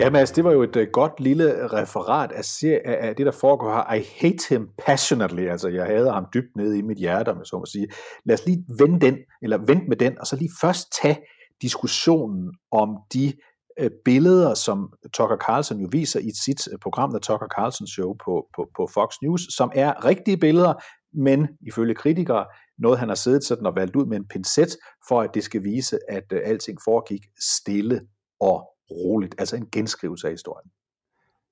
[0.00, 2.44] Ja, Mads, altså, det var jo et uh, godt lille referat af,
[2.84, 3.94] af, af det, der foregår her.
[3.94, 7.58] I hate him passionately, altså jeg hader ham dybt nede i mit hjerte, om så
[7.58, 7.88] må sige.
[8.24, 11.18] Lad os lige vende den, eller vente med den, og så lige først tage
[11.62, 13.32] diskussionen om de
[13.80, 18.14] øh, billeder, som Tucker Carlson jo viser i sit øh, program, The Tucker Carlson Show
[18.24, 20.74] på, på, på Fox News, som er rigtige billeder,
[21.14, 22.46] men ifølge kritikere,
[22.78, 24.76] noget han har siddet sådan og valgt ud med en pincet,
[25.08, 28.00] for at det skal vise, at uh, alting foregik stille
[28.40, 30.70] og roligt, altså en genskrivelse af historien.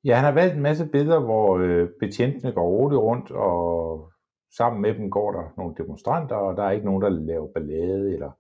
[0.05, 4.13] Ja, han har valgt en masse billeder, hvor øh, betjentene går roligt rundt, og
[4.57, 8.13] sammen med dem går der nogle demonstranter, og der er ikke nogen, der laver ballade
[8.13, 8.31] eller,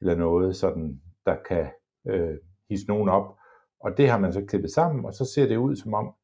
[0.00, 1.66] eller noget, sådan, der kan
[2.06, 2.36] øh,
[2.68, 3.36] hisse nogen op.
[3.80, 6.14] Og det har man så klippet sammen, og så ser det ud som om,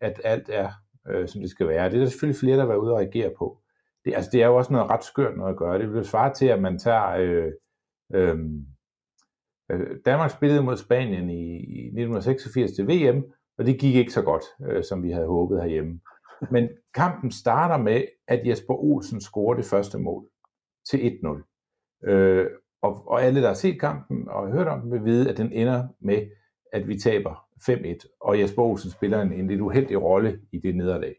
[0.00, 0.70] at alt er,
[1.08, 1.90] øh, som det skal være.
[1.90, 3.58] Det er der selvfølgelig flere, der vil ude og reagere på.
[4.04, 5.78] Det, altså, det er jo også noget ret skørt noget at gøre.
[5.78, 7.52] Det vil svare til, at man tager øh,
[8.14, 8.38] Øh,
[9.70, 13.24] Øh, Danmark spillede mod Spanien i 1986 til VM,
[13.58, 16.00] og det gik ikke så godt, øh, som vi havde håbet herhjemme.
[16.50, 20.24] Men kampen starter med, at Jesper Olsen scorer det første mål
[20.90, 22.08] til 1-0.
[22.10, 22.46] Øh,
[22.82, 25.52] og, og alle, der har set kampen og hørt om den, vil vide, at den
[25.52, 26.26] ender med,
[26.72, 30.76] at vi taber 5-1, og Jesper Olsen spiller en, en lidt uheldig rolle i det
[30.76, 31.14] nederlag.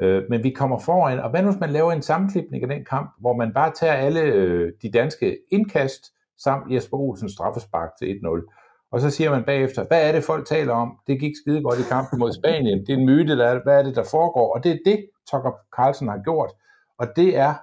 [0.00, 2.84] Øh, men vi kommer foran, og hvad nu hvis man laver en sammenklipning af den
[2.84, 8.06] kamp, hvor man bare tager alle øh, de danske indkast, samt Jesper Olsens straffespark til
[8.06, 8.88] 1-0.
[8.92, 10.98] Og så siger man bagefter, hvad er det, folk taler om?
[11.06, 12.86] Det gik skide godt i kampen mod Spanien.
[12.86, 14.54] Det er en myte, der er, hvad er det, der foregår?
[14.54, 16.50] Og det er det, Tucker Carlson har gjort.
[16.98, 17.54] Og det er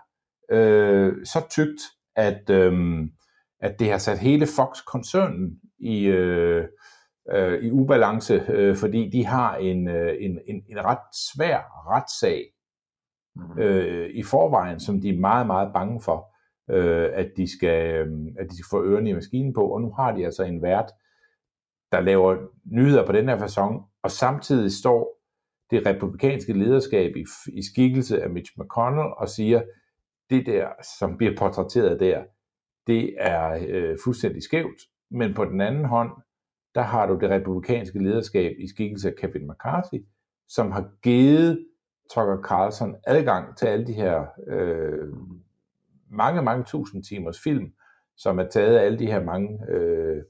[0.51, 1.81] øh, så tygt,
[2.15, 2.99] at, øh,
[3.59, 6.67] at det har sat hele Fox-koncernen i, øh,
[7.31, 11.59] øh, i ubalance, øh, fordi de har en, øh, en, en, en ret svær
[11.89, 12.43] retssag
[13.35, 13.59] mm.
[13.59, 16.32] øh, i forvejen, som de er meget, meget bange for,
[16.69, 19.67] øh, at, de skal, øh, at de skal få ørerne i maskinen på.
[19.67, 20.91] Og nu har de altså en vært,
[21.91, 25.19] der laver nyheder på den her façon, og samtidig står
[25.71, 29.61] det republikanske lederskab i, i skikkelse af Mitch McConnell og siger,
[30.29, 30.67] det der,
[30.99, 32.23] som bliver portrætteret der,
[32.87, 36.11] det er øh, fuldstændig skævt, men på den anden hånd,
[36.75, 40.05] der har du det republikanske lederskab i skikkelse af Kevin McCarthy,
[40.47, 41.65] som har givet
[42.13, 45.07] Tucker Carlson adgang til alle de her øh,
[46.13, 47.73] mange, mange tusind timers film,
[48.17, 50.23] som er taget af alle de her mange øh,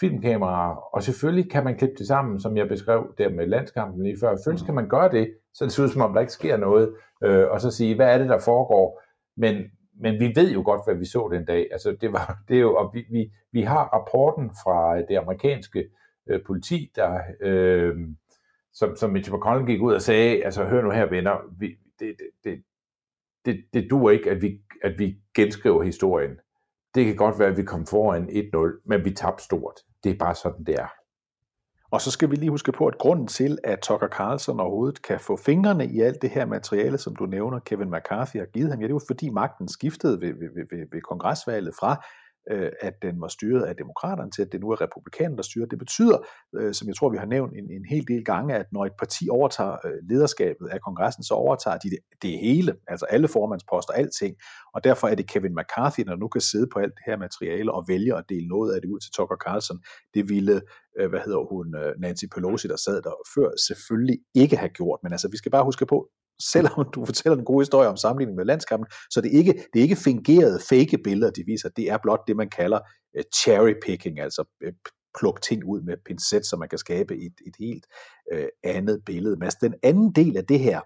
[0.00, 4.16] filmkameraer, og selvfølgelig kan man klippe det sammen, som jeg beskrev der med landskampen lige
[4.20, 4.36] før.
[4.36, 6.94] Selvfølgelig kan man gøre det, så det ser ud som om, der ikke sker noget,
[7.24, 9.02] øh, og så sige, hvad er det, der foregår?
[9.36, 9.64] Men,
[10.00, 11.68] men vi ved jo godt, hvad vi så den dag.
[11.72, 15.88] Altså, det, var, det er jo, og vi, vi, vi har rapporten fra det amerikanske
[16.26, 17.94] øh, politi, der, øh,
[18.72, 21.66] som, som Mitch McConnell gik ud og sagde, altså hør nu her venner, vi,
[21.98, 22.62] det, det, det,
[23.46, 26.30] det, det duer ikke, at vi, at vi genskriver historien.
[26.94, 29.80] Det kan godt være, at vi kom foran 1-0, men vi tabte stort.
[30.04, 30.88] Det er bare sådan, det er.
[31.90, 35.20] Og så skal vi lige huske på, at grunden til, at Tucker Carlson overhovedet kan
[35.20, 38.80] få fingrene i alt det her materiale, som du nævner, Kevin McCarthy har givet ham,
[38.80, 42.04] ja, det var fordi magten skiftede ved, ved, ved, ved kongresvalget fra
[42.50, 45.66] øh, at den var styret af demokraterne til, at det nu er republikanerne, der styrer.
[45.66, 46.18] Det betyder,
[46.56, 48.92] øh, som jeg tror, vi har nævnt en, en hel del gange, at når et
[48.98, 53.92] parti overtager øh, lederskabet af kongressen, så overtager de det, det hele, altså alle formandsposter,
[53.92, 54.36] alting.
[54.74, 57.72] Og derfor er det Kevin McCarthy, der nu kan sidde på alt det her materiale
[57.72, 59.78] og vælge at dele noget af det ud til Tucker Carlson.
[60.14, 60.60] Det ville,
[60.98, 64.98] øh, hvad hedder hun, øh, Nancy Pelosi, der sad der før, selvfølgelig ikke have gjort.
[65.02, 66.08] Men altså, vi skal bare huske på,
[66.52, 69.78] selvom du fortæller en god historie om sammenligning med landskampen, så det er ikke, det
[69.78, 71.68] er ikke fingerede, fake billeder, de viser.
[71.68, 72.80] Det er blot det, man kalder
[73.18, 74.72] uh, cherry picking, altså uh,
[75.18, 77.86] plukke ting ud med pincet, så man kan skabe et, et helt
[78.34, 79.36] uh, andet billede.
[79.36, 80.80] Men den anden del af det her,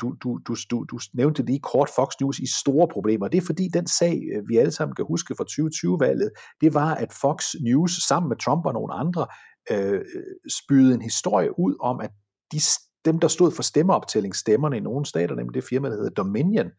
[0.00, 3.28] du, du, du, du, du nævnte lige kort Fox News i store problemer.
[3.28, 7.12] Det er fordi den sag, vi alle sammen kan huske fra 2020-valget, det var, at
[7.20, 9.26] Fox News sammen med Trump og nogle andre
[9.70, 10.00] øh,
[10.62, 12.10] spydede en historie ud om, at
[12.52, 12.60] de
[13.12, 16.70] dem, der stod for stemmeoptællingsstemmerne i nogle stater, nemlig det firma, der hedder Dominion,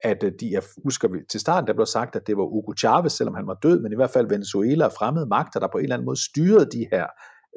[0.00, 3.12] at øh, de er, husker til starten, der blev sagt, at det var Hugo Chavez,
[3.12, 5.84] selvom han var død, men i hvert fald Venezuela og fremmede magter, der på en
[5.84, 7.06] eller anden måde styrede de her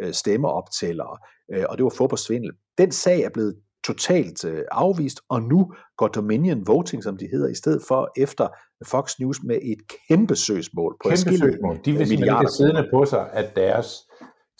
[0.02, 1.18] øh, stemmeoptællere,
[1.54, 2.52] øh, og det var få på svindel.
[2.78, 3.56] Den sag er blevet
[3.88, 8.48] totalt øh, afvist, og nu går Dominion Voting, som de hedder, i stedet for efter
[8.86, 11.80] Fox News med et kæmpe søgsmål på kæmpe søgsmål.
[11.86, 14.08] De vil simpelthen siddende på sig, at deres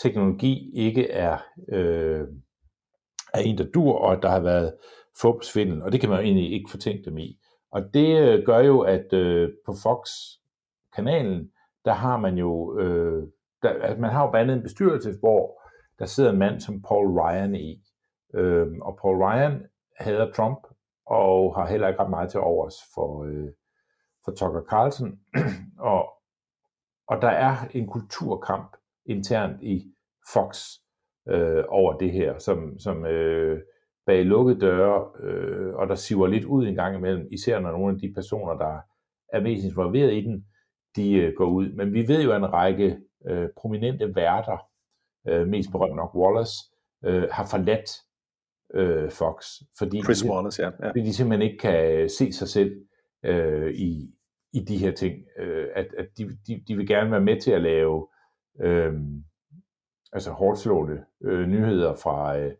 [0.04, 1.38] teknologi ikke er
[1.74, 2.28] øh,
[3.33, 4.73] er en, der dur, og at der har været
[5.21, 7.39] fupsvindel, og det kan man jo egentlig ikke fortænke dem i.
[7.71, 11.51] Og det øh, gør jo, at øh, på Fox-kanalen,
[11.85, 13.27] der har man jo, øh,
[13.61, 15.61] der, altså man har jo bandet en bestyrelse, hvor
[15.99, 17.83] der sidder en mand som Paul Ryan i.
[18.33, 19.65] Øh, og Paul Ryan
[19.99, 20.59] hader Trump,
[21.05, 23.49] og har heller ikke ret meget til overs for, øh,
[24.25, 25.19] for Tucker Carlson.
[25.93, 26.09] og,
[27.07, 29.93] og der er en kulturkamp internt i
[30.33, 30.67] Fox,
[31.29, 33.61] øh, over det her, som, som øh,
[34.05, 37.93] bag lukkede døre, øh, og der siver lidt ud en gang imellem, især når nogle
[37.93, 38.79] af de personer, der
[39.33, 40.45] er mest involveret i den,
[40.95, 41.69] de øh, går ud.
[41.73, 42.97] Men vi ved jo, at en række
[43.29, 44.57] øh, prominente værter,
[45.27, 46.53] øh, mest berømt nok Wallace,
[47.05, 47.89] øh, har forladt
[48.73, 49.45] øh, Fox,
[49.77, 50.69] fordi, Chris de, Wallace, ja.
[50.79, 50.89] ja.
[50.89, 52.71] fordi de simpelthen ikke kan se sig selv
[53.25, 54.13] øh, i,
[54.53, 55.15] i de her ting.
[55.39, 58.07] Øh, at at de, de, de vil gerne være med til at lave
[58.61, 58.93] øh,
[60.12, 62.54] altså hårdslående øh, nyheder fra, øh,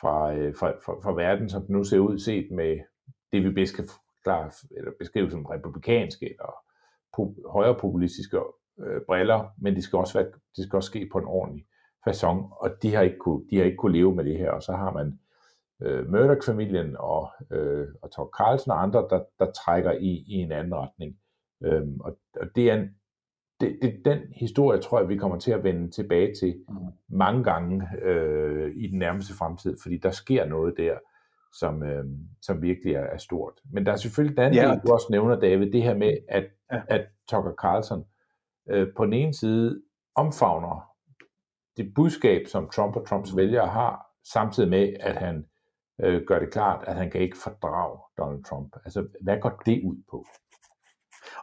[0.00, 2.78] fra, øh, fra, fra, fra verden, som nu ser ud set med
[3.32, 6.54] det, vi bedst kan forklare, eller beskrive som republikanske eller
[7.16, 8.38] po- højre populistiske
[8.78, 11.66] øh, briller, men det skal, også være, det skal også ske på en ordentlig
[12.08, 14.62] façon, og de har ikke kunne, de har ikke kunne leve med det her, og
[14.62, 15.18] så har man
[15.82, 20.52] øh, Murdoch-familien og, øh, og Tor Carlsen og andre, der, der trækker i, i en
[20.52, 21.18] anden retning.
[21.64, 22.96] Øhm, og, og det er en
[23.62, 26.76] det, det, den historie tror jeg, vi kommer til at vende tilbage til mm.
[27.08, 30.94] mange gange øh, i den nærmeste fremtid, fordi der sker noget der,
[31.52, 32.04] som, øh,
[32.42, 33.52] som virkelig er, er stort.
[33.72, 34.70] Men der er selvfølgelig den anden ja.
[34.70, 36.82] del, du også nævner, David, det her med, at, ja.
[36.88, 38.04] at Tucker Carlson
[38.70, 39.82] øh, på den ene side
[40.14, 40.88] omfavner
[41.76, 45.44] det budskab, som Trump og Trumps vælgere har, samtidig med, at han
[46.00, 48.76] øh, gør det klart, at han kan ikke fordrage Donald Trump.
[48.84, 50.26] Altså, hvad går det ud på?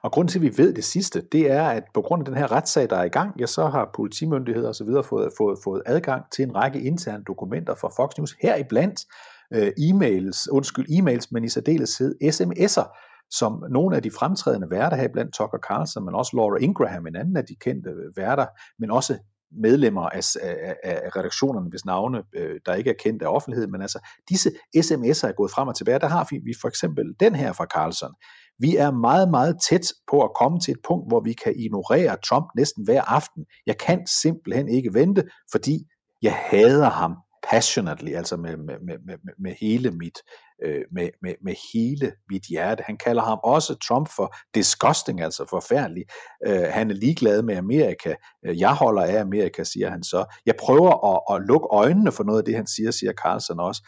[0.04, 2.38] Og grunden til, at vi ved det sidste, det er, at på grund af den
[2.38, 4.88] her retssag, der er i gang, ja, så har politimyndigheder osv.
[4.88, 9.06] Fået, fået, fået adgang til en række interne dokumenter fra Fox News, heriblandt
[9.54, 12.88] øh, e-mails, undskyld, e-mails, men i særdeleshed sms'er,
[13.32, 17.16] som nogle af de fremtrædende værter her blandt Tucker Carlson, men også Laura Ingraham, en
[17.16, 18.46] anden af de kendte øh, værter,
[18.80, 19.18] men også
[19.52, 23.82] medlemmer af, af, af redaktionerne, hvis navne, øh, der ikke er kendt af offentligheden, men
[23.82, 24.00] altså
[24.30, 26.00] disse sms'er er gået frem og tilbage.
[26.00, 28.14] Der har vi, vi for eksempel den her fra Carlson.
[28.60, 32.18] Vi er meget, meget tæt på at komme til et punkt, hvor vi kan ignorere
[32.26, 33.46] Trump næsten hver aften.
[33.66, 35.80] Jeg kan simpelthen ikke vente, fordi
[36.22, 40.20] jeg hader ham passionately, altså med, med, med, med, med hele mit,
[40.64, 42.84] øh, med, med, med hele mit hjerte.
[42.86, 46.04] Han kalder ham også Trump for disgusting, altså forfærdelig.
[46.48, 48.14] Øh, han er ligeglad med Amerika.
[48.46, 50.26] Øh, jeg holder af Amerika, siger han så.
[50.46, 53.82] Jeg prøver at, at lukke øjnene for noget af det, han siger, siger Carlson også.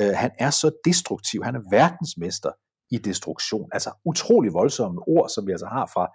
[0.00, 1.44] Øh, han er så destruktiv.
[1.44, 2.50] Han er verdensmester
[2.90, 3.70] i destruktion.
[3.72, 6.06] Altså utrolig voldsomme ord, som vi altså har fra,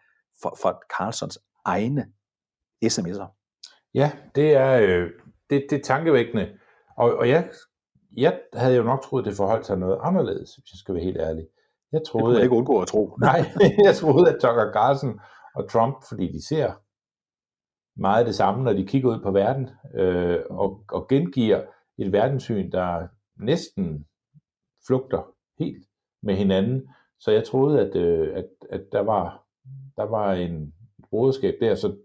[0.42, 2.06] fra, fra Carlsons egne
[2.86, 3.44] sms'er.
[3.94, 5.10] Ja, det er, øh,
[5.50, 6.50] det, det er tankevækkende.
[6.98, 7.50] Og, og jeg,
[8.18, 11.18] jeg havde jo nok troet, det forholdt sig noget anderledes, hvis jeg skal være helt
[11.18, 11.48] ærlig.
[11.92, 13.18] Jeg troede, det kunne ikke undgå at tro.
[13.22, 13.46] Nej,
[13.84, 15.20] jeg troede, at Tucker Carlson
[15.56, 16.74] og Trump, fordi de ser
[17.96, 21.62] meget det samme, når de kigger ud på verden, øh, og, og gengiver
[21.98, 23.08] et verdenssyn, der
[23.40, 24.06] næsten
[24.88, 25.88] flugter helt
[26.24, 26.88] med hinanden.
[27.20, 29.44] Så jeg troede, at, øh, at, at der var
[29.98, 30.74] der var en
[31.10, 31.76] broderskab der.
[31.76, 31.96] Så,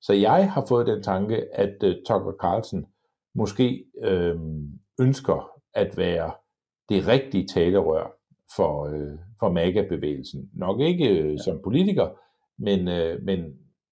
[0.00, 2.86] så jeg har fået den tanke, at uh, Tucker Carlson
[3.34, 4.40] måske øh,
[5.00, 6.32] ønsker at være
[6.88, 8.18] det rigtige talerør
[8.56, 10.50] for, øh, for MAGA-bevægelsen.
[10.54, 12.08] Nok ikke øh, som politiker,
[12.58, 13.44] men, øh, men,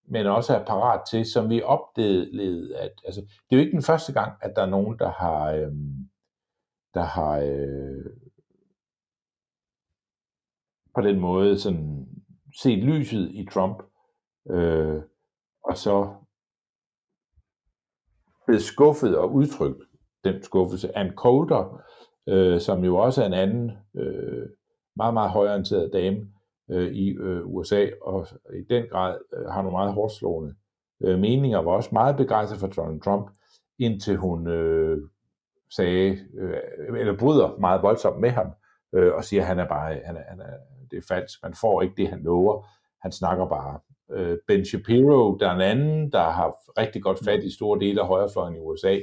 [0.08, 3.82] men også er parat til, som vi oplevede, at altså, det er jo ikke den
[3.82, 5.72] første gang, at der er nogen, der har, øh,
[6.94, 8.04] der har øh,
[10.94, 12.07] på den måde sådan
[12.62, 13.83] set lyset i Trump,
[14.50, 15.03] øh,
[15.64, 16.14] og så
[18.46, 19.83] blevet skuffet og udtrykt
[20.24, 20.98] den skuffelse.
[20.98, 21.83] Ann Coulter,
[22.29, 24.48] øh, som jo også er en anden øh,
[24.96, 26.29] meget, meget højorienteret dame
[26.70, 30.55] øh, i øh, USA, og i den grad øh, har nogle meget hårdslående
[31.00, 33.31] øh, meninger, var også meget begejstret for Donald Trump,
[33.79, 34.98] indtil hun øh,
[35.70, 38.50] sagde, øh, eller bryder meget voldsomt med ham,
[38.94, 40.57] øh, og siger, at han er bare, han er, han er,
[40.90, 42.66] det er falsk, man får ikke det, han lover,
[43.03, 43.81] han snakker bare.
[44.11, 48.00] Øh, ben Shapiro, der er en anden, der har rigtig godt fat i store dele
[48.00, 48.98] af højrefløjen i USA,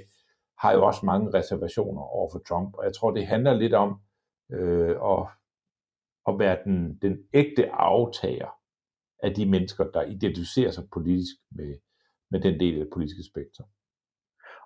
[0.59, 3.99] har jo også mange reservationer over for Trump, og jeg tror, det handler lidt om
[4.51, 5.27] øh, at,
[6.27, 8.49] at være den, den ægte aftager
[9.23, 11.75] af de mennesker, der identificerer sig politisk med,
[12.31, 13.67] med den del af det politiske spektrum.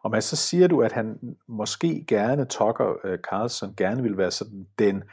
[0.03, 4.31] Og man så siger du, at han måske gerne, Tucker øh, Carlson, gerne vil være
[4.31, 5.03] sådan den,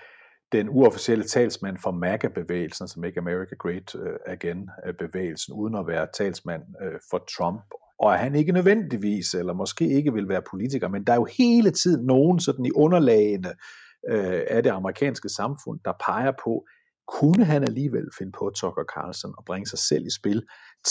[0.52, 6.06] den uofficielle talsmand for MAGA-bevægelsen, som Make America Great øh, Again-bevægelsen, øh, uden at være
[6.18, 7.60] talsmand øh, for Trump.
[7.98, 11.28] Og at han ikke nødvendigvis, eller måske ikke vil være politiker, men der er jo
[11.38, 13.48] hele tiden nogen sådan i underlagene
[14.50, 16.64] af det amerikanske samfund, der peger på,
[17.08, 20.42] kunne han alligevel finde på Tucker Carlson og bringe sig selv i spil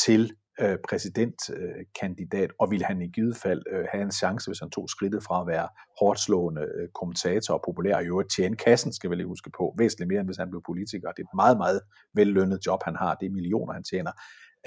[0.06, 4.60] til øh, præsidentkandidat, øh, og vil han i givet fald øh, have en chance, hvis
[4.60, 5.68] han tog skridtet fra at være
[6.00, 9.52] hårdt slående øh, kommentator og populær, og i øvrigt tjene kassen, skal vi lige huske
[9.58, 11.12] på, væsentligt mere, end hvis han blev politiker.
[11.12, 11.82] Det er et meget, meget
[12.14, 13.16] vellønnet job, han har.
[13.16, 14.12] Det er millioner, han tjener.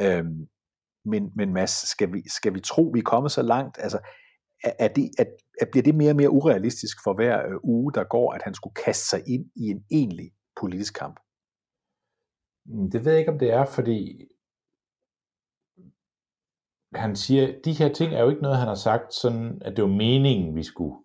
[0.00, 0.48] Øhm,
[1.05, 3.79] men, men Mads, skal vi, skal vi tro, vi er kommet så langt?
[3.81, 3.98] Altså,
[4.64, 5.24] er, det, er,
[5.61, 8.55] er, bliver det mere og mere urealistisk for hver øh, uge, der går, at han
[8.55, 11.20] skulle kaste sig ind i en egentlig politisk kamp?
[12.66, 14.26] Mm, det ved jeg ikke, om det er, fordi
[16.94, 19.85] han siger, de her ting er jo ikke noget, han har sagt, sådan at det
[19.85, 20.96] var meningen, vi skulle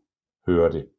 [0.48, 0.90] høre det.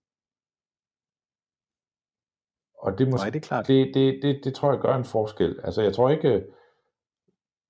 [2.78, 3.66] Og det, måske, Nej, det, er klart.
[3.66, 5.60] Det, det, det, det tror jeg gør en forskel.
[5.64, 6.44] Altså jeg tror ikke,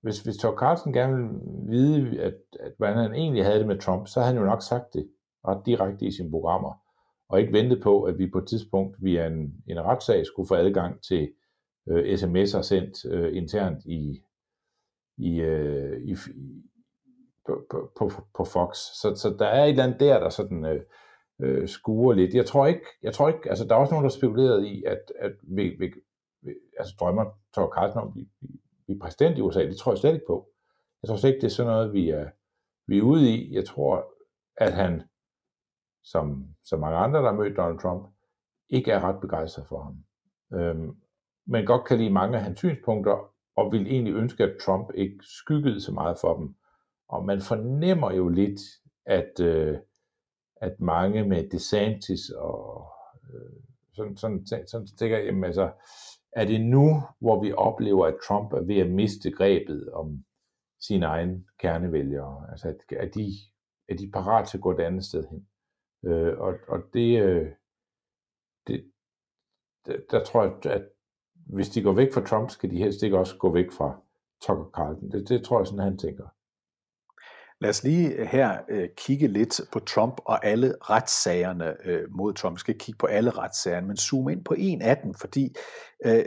[0.01, 3.79] hvis, hvis Tucker Carlson gerne vil vide, at, at hvordan han egentlig havde det med
[3.79, 5.09] Trump, så havde han jo nok sagt det
[5.47, 6.81] ret direkte i sine programmer,
[7.29, 10.55] og ikke ventet på, at vi på et tidspunkt via en, en retssag skulle få
[10.55, 11.33] adgang til
[11.89, 14.23] øh, sms'er sendt øh, internt i,
[15.17, 16.15] i, øh, i,
[17.47, 18.77] på, på, på, på Fox.
[18.77, 20.81] Så, så der er et eller andet der, der sådan øh,
[21.41, 22.33] øh, skuer lidt.
[22.33, 25.11] Jeg tror ikke, jeg tror ikke, altså der er også nogen, der spekuleret i, at,
[25.19, 25.93] at vi, vi,
[26.41, 28.27] vi altså drømmer Thor Carlson om, vi,
[28.85, 29.65] blive præsident i USA.
[29.65, 30.49] Det tror jeg slet ikke på.
[31.01, 32.29] Jeg tror slet ikke, det er sådan noget, vi er,
[32.87, 33.55] vi er ude i.
[33.55, 34.13] Jeg tror,
[34.57, 35.03] at han,
[36.03, 38.07] som, som mange andre, der har mødt Donald Trump,
[38.69, 40.03] ikke er ret begejstret for ham.
[40.59, 40.95] Øhm,
[41.47, 45.17] men godt kan lide mange af hans synspunkter, og vil egentlig ønske, at Trump ikke
[45.21, 46.55] skyggede så meget for dem.
[47.09, 48.59] Og man fornemmer jo lidt,
[49.05, 49.77] at, øh,
[50.55, 52.87] at mange med DeSantis og
[53.33, 53.61] øh,
[53.93, 55.71] sådan, sådan, sådan, sådan tænker, jamen altså,
[56.31, 60.25] er det nu, hvor vi oplever, at Trump er ved at miste grebet om
[60.79, 62.51] sine egne kernevælgere?
[62.51, 63.31] Altså, at, er, de,
[63.89, 65.47] er de parat til at gå et andet sted hen?
[66.05, 67.51] Øh, og, og det, øh,
[68.67, 68.91] det,
[70.11, 70.89] der tror jeg, at
[71.35, 74.01] hvis de går væk fra Trump, skal de helst ikke også gå væk fra
[74.41, 75.11] Tucker Carlson.
[75.11, 76.27] Det, det tror jeg sådan, han tænker.
[77.61, 82.33] Lad os lige øh, her øh, kigge lidt på Trump og alle retssagerne øh, mod
[82.33, 82.55] Trump.
[82.55, 85.55] Vi skal kigge på alle retssagerne, men zoome ind på en af dem, fordi
[86.05, 86.25] øh,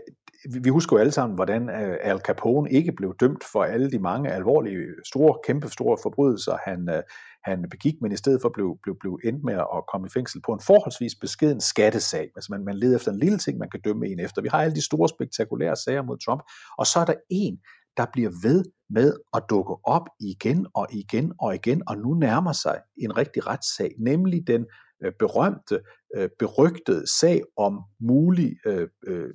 [0.63, 3.99] vi husker jo alle sammen, hvordan øh, Al Capone ikke blev dømt for alle de
[3.99, 7.03] mange alvorlige, store, kæmpe store forbrydelser, han, øh,
[7.45, 10.41] han begik, men i stedet for blev, blev, blev endt med at komme i fængsel
[10.47, 12.31] på en forholdsvis beskeden skattesag.
[12.37, 14.43] Altså man, man leder efter en lille ting, man kan dømme en efter.
[14.43, 16.43] Vi har alle de store, spektakulære sager mod Trump,
[16.79, 17.59] og så er der en,
[17.97, 22.53] der bliver ved med at dukke op igen og igen og igen, og nu nærmer
[22.53, 24.67] sig en rigtig retssag, nemlig den
[25.05, 25.81] øh, berømte,
[26.17, 28.89] øh, berygtede sag om mulig øh,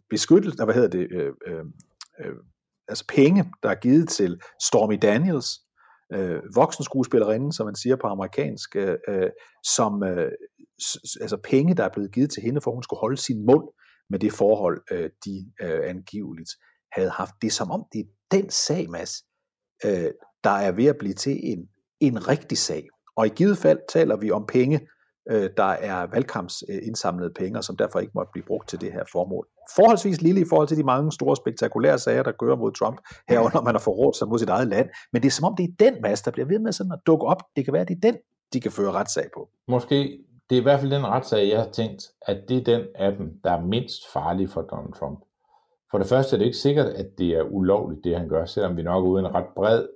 [0.10, 1.34] beskyttelse, hvad hedder det,
[2.88, 5.48] altså penge, der er givet til Stormy Daniels,
[6.56, 8.76] voksenskuespillerinde, som man siger på amerikansk,
[9.76, 10.04] som
[11.22, 13.64] altså penge, der er blevet givet til hende, for hun skulle holde sin mund
[14.10, 14.82] med det forhold,
[15.26, 15.52] de
[15.84, 16.50] angiveligt
[16.92, 17.34] havde haft.
[17.42, 19.12] Det er som om, det er den sag, Mads,
[19.86, 20.12] øh,
[20.44, 21.70] der er ved at blive til en,
[22.00, 22.88] en rigtig sag.
[23.16, 24.88] Og i givet fald taler vi om penge,
[25.30, 29.48] øh, der er valgkampsindsamlede penge, som derfor ikke måtte blive brugt til det her formål.
[29.76, 32.98] Forholdsvis lille i forhold til de mange store spektakulære sager, der gør mod Trump,
[33.30, 34.90] herunder man har forrådt sig mod sit eget land.
[35.14, 37.00] Men det er som om, det er den masse, der bliver ved med sådan at
[37.08, 37.42] dukke op.
[37.56, 38.18] Det kan være, det er den,
[38.54, 39.50] de kan føre retssag på.
[39.68, 40.20] Måske,
[40.50, 43.12] det er i hvert fald den retssag, jeg har tænkt, at det er den af
[43.18, 45.20] dem, der er mindst farlig for Donald Trump.
[45.92, 48.78] For det første er det ikke sikkert, at det er ulovligt, det han gør, selvom
[48.78, 49.88] vi nok er ude en ret bred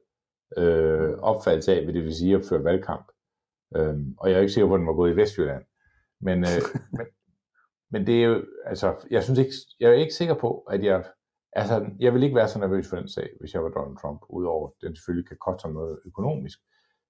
[0.57, 3.11] øh, opfattelse af, hvad det vil sige at føre valgkamp.
[3.75, 5.63] Øhm, og jeg er ikke sikker på, at den var gået i Vestjylland.
[6.21, 6.61] Men, øh,
[6.97, 7.05] men,
[7.91, 11.05] men det er jo, altså, jeg synes ikke, jeg er ikke sikker på, at jeg,
[11.53, 14.21] altså, jeg vil ikke være så nervøs for den sag, hvis jeg var Donald Trump,
[14.29, 16.59] udover at den selvfølgelig kan koste noget økonomisk.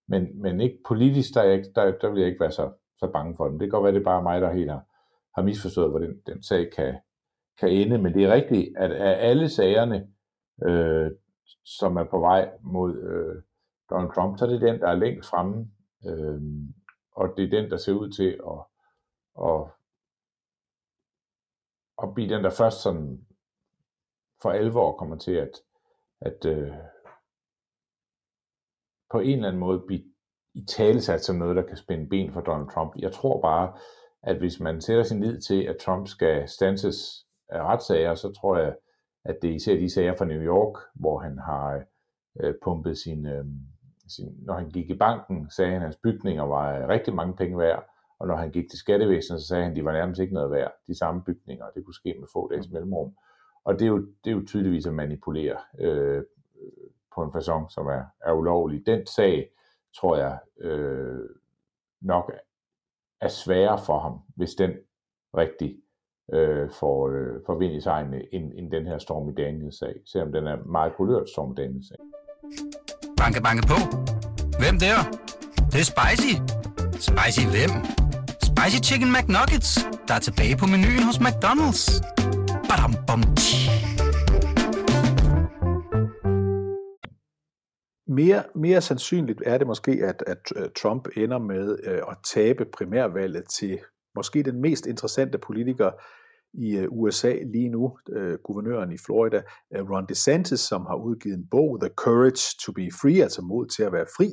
[0.08, 3.12] Men, men ikke politisk, der, er ikke, der, der vil jeg ikke være så, så
[3.14, 3.54] bange for den.
[3.54, 4.84] Det kan godt være, det er bare mig, der helt har,
[5.36, 6.96] har misforstået, hvor den, den sag kan,
[7.60, 10.08] kan ende, men det er rigtigt, at af alle sagerne,
[10.68, 11.12] øh,
[11.66, 13.44] som er på vej mod øh,
[13.90, 15.72] Donald Trump, så er det den, der er længst fremme,
[16.06, 16.42] øh,
[17.12, 18.60] og det er den, der ser ud til at,
[19.48, 19.62] at,
[22.04, 23.28] at blive den, der først sådan
[24.42, 25.52] for alvor kommer til at,
[26.22, 26.74] at øh,
[29.12, 30.04] på en eller anden måde blive
[30.54, 32.96] i talesat som noget, der kan spænde ben for Donald Trump.
[33.00, 33.78] Jeg tror bare,
[34.24, 38.76] at hvis man sætter sin lid til, at Trump skal stanses retssager, så tror jeg,
[39.26, 41.84] at det er især de sager fra New York, hvor han har
[42.40, 43.46] øh, pumpet sin, øh,
[44.08, 47.58] sin, når han gik i banken, sagde han, at hans bygninger var rigtig mange penge
[47.58, 47.90] værd,
[48.20, 50.52] og når han gik til skattevæsenet, så sagde han, at de var nærmest ikke noget
[50.52, 52.74] værd, de samme bygninger, det kunne ske med få dages mm.
[52.74, 53.16] mellemrum.
[53.64, 56.24] Og det er jo, det er jo tydeligvis at manipulere øh,
[57.16, 58.86] på en façon, som er, er ulovlig.
[58.86, 59.50] Den sag,
[59.96, 61.30] tror jeg, øh,
[62.02, 62.32] nok
[63.22, 64.72] er sværere for ham, hvis den
[65.38, 65.82] rigtig
[66.34, 70.48] øh, for, øh, for vind i sejlene end, end den her Stormy Daniels-sag, selvom den
[70.48, 71.98] er meget kulørt Stormy Daniels-sag.
[73.18, 73.78] Banke, banke på.
[74.62, 74.98] Hvem der?
[75.56, 76.34] Det, det er spicy.
[77.10, 77.72] Spicy hvem?
[78.50, 79.72] Spicy Chicken McNuggets,
[80.08, 81.84] der er tilbage på menuen hos McDonald's.
[82.70, 83.22] Badum, bom,
[88.20, 93.44] mere, mere sandsynligt er det måske, at, at Trump ender med øh, at tabe primærvalget
[93.60, 93.80] til
[94.16, 95.92] måske den mest interessante politiker
[96.54, 99.42] i øh, USA lige nu, øh, guvernøren i Florida,
[99.76, 103.68] øh, Ron DeSantis, som har udgivet en bog, The Courage to be Free, altså mod
[103.68, 104.30] til at være fri,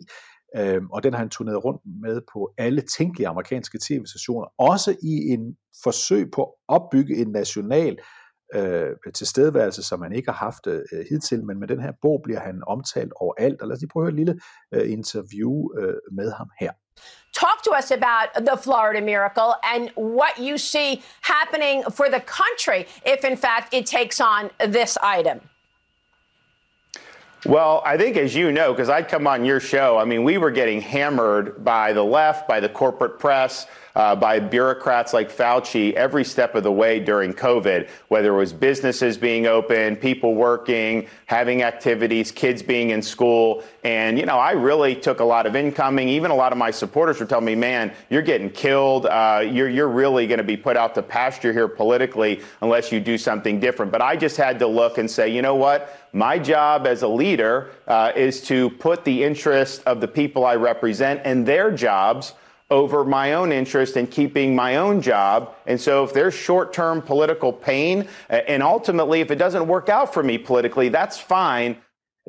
[0.56, 5.14] øh, og den har han turneret rundt med på alle tænkelige amerikanske tv-stationer, også i
[5.34, 7.98] en forsøg på at opbygge en national
[8.55, 12.40] øh, tilstedeværelse, som han ikke har haft øh, hidtil, men med den her bog bliver
[12.40, 14.40] han omtalt overalt, og lad os lige prøve at høre et lille
[14.74, 16.72] øh, interview øh, med ham her.
[17.34, 22.80] Talk to us about the Florida miracle and what you see happening for the country
[23.12, 25.40] if, in fact, it takes on this item.
[27.44, 30.36] Well, I think as you know, because I'd come on your show, I mean, we
[30.38, 33.66] were getting hammered by the left, by the corporate press,
[33.97, 38.53] uh, by bureaucrats like Fauci every step of the way during COVID, whether it was
[38.53, 43.64] businesses being open, people working, having activities, kids being in school.
[43.84, 46.11] And, you know, I really took a lot of incoming.
[46.11, 49.07] Even a lot of my supporters were telling me, man, you're getting killed.
[49.07, 53.01] Uh, you're, you're really going to be put out to pasture here politically unless you
[53.01, 53.90] do something different.
[53.90, 55.99] But I just had to look and say, you know what?
[56.12, 60.57] My job as a leader uh, is to put the interest of the people I
[60.57, 62.34] represent and their jobs
[62.70, 65.54] over my own interest in keeping my own job.
[65.66, 69.88] And so if there's short term political pain, uh, and ultimately if it doesn't work
[69.88, 71.76] out for me politically, that's fine.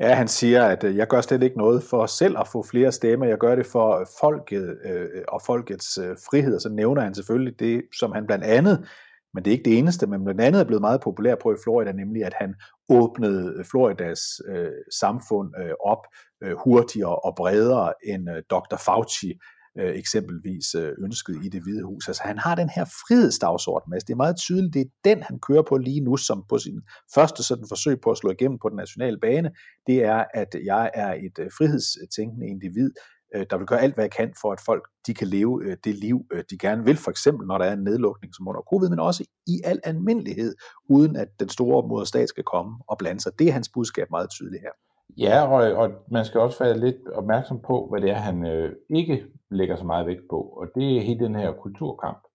[0.02, 2.92] Ja, han siger, at øh, jeg gør slet ikke noget for selv at få flere
[2.92, 7.02] stemmer, jeg gør det for øh, folket øh, og folkets øh, frihed, og så nævner
[7.02, 8.88] han selvfølgelig det, som han blandt andet,
[9.34, 11.58] men det er ikke det eneste, men blandt andet er blevet meget populær på i
[11.64, 12.56] Florida, nemlig at han
[12.90, 16.08] åbnede øh, Floridas øh, samfund øh, op
[16.44, 18.78] øh, hurtigere og bredere end øh, Dr.
[18.86, 19.40] Fauci
[19.80, 22.08] øh, eksempelvis øh, ønsket i det hvide hus.
[22.08, 25.40] Altså han har den her frihedsdagsorden, altså det er meget tydeligt, det er den, han
[25.40, 26.82] kører på lige nu, som på sin
[27.16, 29.52] første sådan forsøg på at slå igennem på den nationale bane,
[29.88, 32.92] det er, at jeg er et øh, frihedstænkende individ,
[33.36, 35.78] øh, der vil gøre alt, hvad jeg kan for, at folk de kan leve øh,
[35.84, 38.62] det liv, øh, de gerne vil, for eksempel når der er en nedlukning som under
[38.62, 40.56] covid, men også i al almindelighed,
[40.90, 43.32] uden at den store moderstat skal komme og blande sig.
[43.40, 44.87] Det er hans budskab meget tydeligt her.
[45.18, 48.76] Ja, og, og man skal også være lidt opmærksom på, hvad det er, han øh,
[48.90, 52.28] ikke lægger så meget vægt på, og det er hele den her kulturkamp.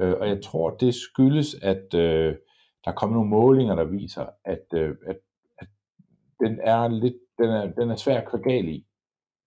[0.00, 2.36] Øh, og jeg tror, det skyldes, at øh,
[2.84, 5.18] der er kommet nogle målinger, der viser, at, øh, at,
[5.58, 5.68] at
[6.40, 8.86] den er lidt, den er, den er svær at køre i,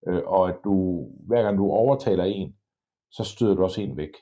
[0.08, 2.56] øh, og at du, hver gang du overtaler en,
[3.12, 4.14] så støder du også en væk,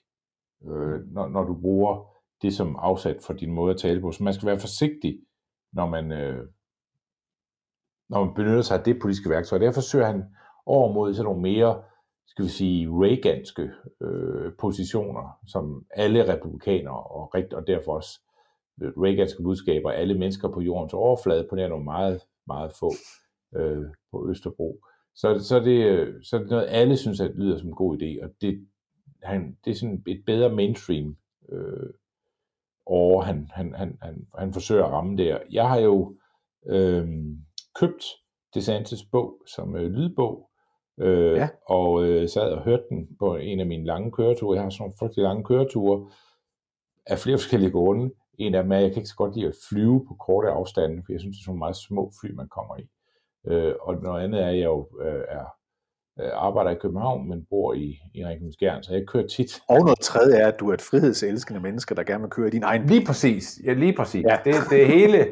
[0.66, 4.12] øh, når, når du bruger det som afsat for din måde at tale på.
[4.12, 5.20] Så man skal være forsigtig,
[5.74, 6.48] når man, øh,
[8.10, 9.58] når man benytter sig af det politiske værktøj.
[9.58, 10.24] Derfor søger han
[10.66, 11.82] over mod sådan nogle mere,
[12.28, 18.20] skal vi sige, Reaganske øh, positioner, som alle republikanere, og, rigt, og derfor også
[18.82, 22.92] Reaganske budskaber, alle mennesker på jordens overflade, på nær nogle meget, meget få
[23.56, 24.80] øh, på Østerbro.
[25.16, 28.02] Så, så, det, øh, så det noget, alle synes, at det lyder som en god
[28.02, 28.68] idé, og det,
[29.24, 31.18] han, det er sådan et bedre mainstream
[31.50, 31.90] øh,
[32.86, 35.38] over, han, han, han, han, han forsøger at ramme der.
[35.52, 36.16] Jeg har jo
[36.68, 37.08] øh,
[37.80, 38.04] købt
[38.56, 40.50] DeSantis bog som øh, lydbog,
[41.00, 41.50] øh, ja.
[41.70, 44.56] og øh, sad og hørte den på en af mine lange køreture.
[44.56, 46.12] Jeg har sådan nogle frygtelig lange køreture
[47.06, 48.12] af flere forskellige grunde.
[48.38, 50.50] En af dem er, at jeg kan ikke så godt lide at flyve på korte
[50.50, 52.90] afstande, for jeg synes, det er sådan meget små fly, man kommer i.
[53.48, 55.46] Øh, og noget andet er, at jeg jo øh, er
[56.20, 59.62] øh, arbejder i København, men bor i, i Ringkøbing så jeg kører tit.
[59.70, 62.64] Og noget tredje er, at du er et frihedselskende menneske, der gerne vil køre din
[62.64, 64.26] egen Lige præcis, ja lige præcis.
[64.26, 64.38] Ja.
[64.46, 65.26] Det, det hele.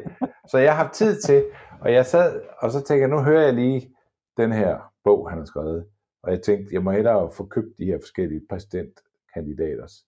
[0.50, 1.44] Så jeg har tid til,
[1.80, 3.94] og jeg sad, og så tænkte jeg, nu hører jeg lige
[4.36, 5.88] den her bog, han har skrevet.
[6.22, 10.06] Og jeg tænkte, jeg må hellere få købt de her forskellige præsidentkandidaters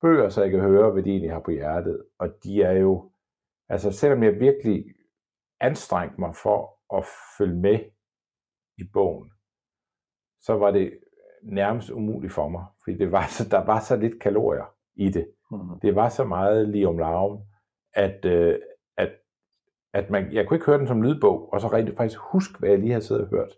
[0.00, 2.04] bøger, så jeg kan høre, hvad de egentlig har på hjertet.
[2.18, 3.10] Og de er jo,
[3.68, 4.84] altså selvom jeg virkelig
[5.60, 7.04] anstrengte mig for at
[7.38, 7.78] følge med
[8.78, 9.32] i bogen,
[10.40, 10.98] så var det
[11.42, 15.28] nærmest umuligt for mig, fordi det var så, der var så lidt kalorier i det.
[15.50, 15.80] Mm.
[15.82, 17.38] Det var så meget lige om larm,
[17.92, 18.58] at, øh,
[19.94, 22.68] at, man, jeg kunne ikke høre den som lydbog, og så rent faktisk huske, hvad
[22.68, 23.52] jeg lige havde siddet og hørt.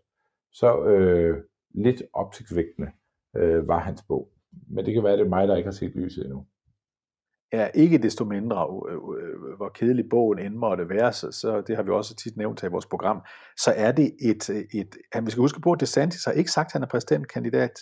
[0.52, 1.42] Så øh,
[1.74, 2.90] lidt opsigtsvægtende
[3.36, 4.28] øh, var hans bog.
[4.68, 6.46] Men det kan være, at det er mig, der ikke har set lyset endnu
[7.52, 11.60] er ikke desto mindre, øh, øh, øh, hvor kedelig bogen end måtte være, så, så
[11.60, 13.22] det har vi også tit nævnt i vores program,
[13.58, 16.66] så er det et, et han, vi skal huske på, at DeSantis har ikke sagt,
[16.66, 17.80] at han er præsidentkandidat.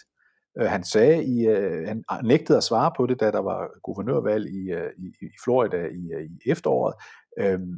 [0.59, 3.71] Øh, han sagde, i, øh, han ah, nægtede at svare på det, da der var
[3.83, 6.95] guvernørvalg i, øh, i, i Florida i, i efteråret.
[7.39, 7.75] Øhm,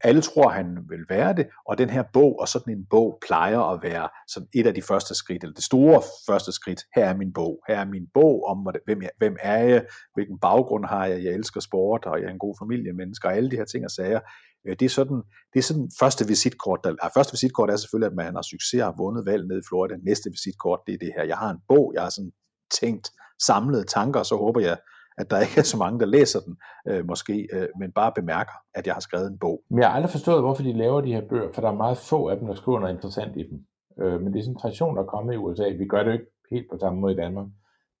[0.00, 3.60] alle tror, han vil være det, og den her bog, og sådan en bog, plejer
[3.60, 6.82] at være sådan et af de første skridt, eller det store første skridt.
[6.96, 7.62] Her er min bog.
[7.68, 11.32] Her er min bog om, hvem, jeg, hvem er jeg, hvilken baggrund har jeg, jeg
[11.32, 14.20] elsker sport, og jeg er en god familiemenneske, og alle de her ting og sager.
[14.66, 15.22] Øh, det er sådan,
[15.52, 16.80] det er sådan første visitkort.
[16.84, 19.68] Der, første visitkort er selvfølgelig, at man har succes og har vundet valg nede i
[19.68, 19.94] Florida.
[20.04, 21.24] Næste visitkort, det er det her.
[21.24, 22.32] Jeg har en bog, jeg har sådan
[22.80, 23.10] tænkt
[23.46, 24.76] samlede tanker, og så håber jeg,
[25.18, 26.56] at der ikke er så mange, der læser den,
[26.88, 29.62] øh, måske, øh, men bare bemærker, at jeg har skrevet en bog.
[29.70, 31.98] Men jeg har aldrig forstået, hvorfor de laver de her bøger, for der er meget
[31.98, 33.66] få af dem, der skriver noget interessant i dem.
[34.00, 35.68] Øh, men det er sådan en tradition, der er kommet i USA.
[35.78, 37.46] Vi gør det jo ikke helt på samme måde i Danmark.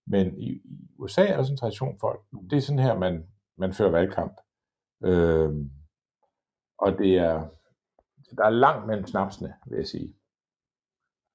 [0.06, 0.60] Men i,
[0.98, 3.26] USA er der sådan en tradition for, det er sådan her, man,
[3.58, 4.40] man fører valgkamp.
[5.04, 5.50] Øh,
[6.78, 7.46] og det er,
[8.36, 10.14] der er langt mellem snapsene, vil jeg sige.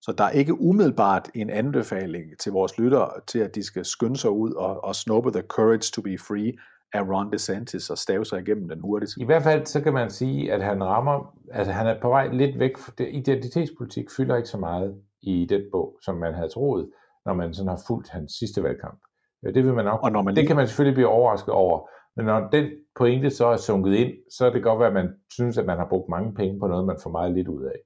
[0.05, 4.17] Så der er ikke umiddelbart en anbefaling til vores lyttere til, at de skal skynde
[4.17, 6.53] sig ud og, og snuppe The Courage to be Free
[6.93, 9.11] af Ron DeSantis og stave sig igennem den hurtigt.
[9.17, 12.27] I hvert fald så kan man sige, at han rammer, altså han er på vej
[12.27, 16.89] lidt væk, identitetspolitik fylder ikke så meget i den bog, som man havde troet,
[17.25, 18.99] når man sådan har fulgt hans sidste valgkamp.
[19.43, 22.25] Det vil man nok, og når man det kan man selvfølgelig blive overrasket over, men
[22.25, 22.65] når den
[22.97, 25.77] pointe så er sunket ind, så er det godt være, at man synes, at man
[25.77, 27.79] har brugt mange penge på noget, man får meget lidt ud af.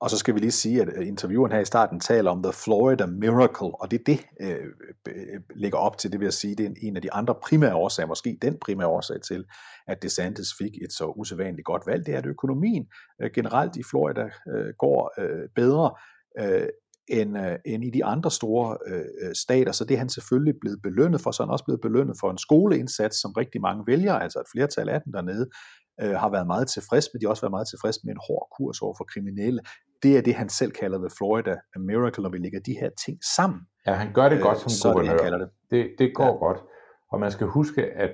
[0.00, 2.52] Og så skal vi lige sige, at øh, intervieweren her i starten taler om The
[2.52, 4.66] Florida Miracle, og det er det, øh,
[5.08, 7.74] øh ligger op til, det vil jeg sige, det er en af de andre primære
[7.74, 9.44] årsager, måske den primære årsag til,
[9.86, 12.86] at DeSantis fik et så usædvanligt godt valg, det er, at økonomien
[13.22, 15.90] øh, generelt i Florida øh, går øh, bedre.
[16.40, 16.68] Øh,
[17.08, 20.82] end, øh, end i de andre store øh, stater, så det er han selvfølgelig blevet
[20.82, 24.14] belønnet for, så er han også blevet belønnet for en skoleindsats, som rigtig mange vælger,
[24.14, 25.50] altså et flertal af dem dernede,
[26.00, 28.46] øh, har været meget tilfreds med, de har også været meget tilfreds med en hård
[28.56, 29.60] kurs over for kriminelle.
[30.02, 32.90] Det er det, han selv kalder The Florida A Miracle, når vi lægger de her
[33.04, 33.60] ting sammen.
[33.86, 35.18] Ja, han gør det godt som så det, guvernør.
[35.18, 35.50] kalder det.
[35.70, 36.32] Det, det går ja.
[36.46, 36.58] godt.
[37.12, 38.10] Og man skal huske, at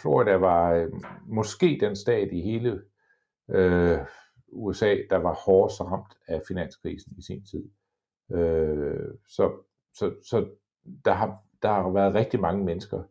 [0.00, 0.88] Florida var øh,
[1.28, 2.82] måske den stat i hele
[3.50, 3.98] øh,
[4.52, 7.64] USA, der var hårdest ramt af finanskrisen i sin tid.
[8.36, 9.52] Øh, så
[9.98, 10.48] så, så
[11.04, 13.02] der, har, der har været rigtig mange mennesker,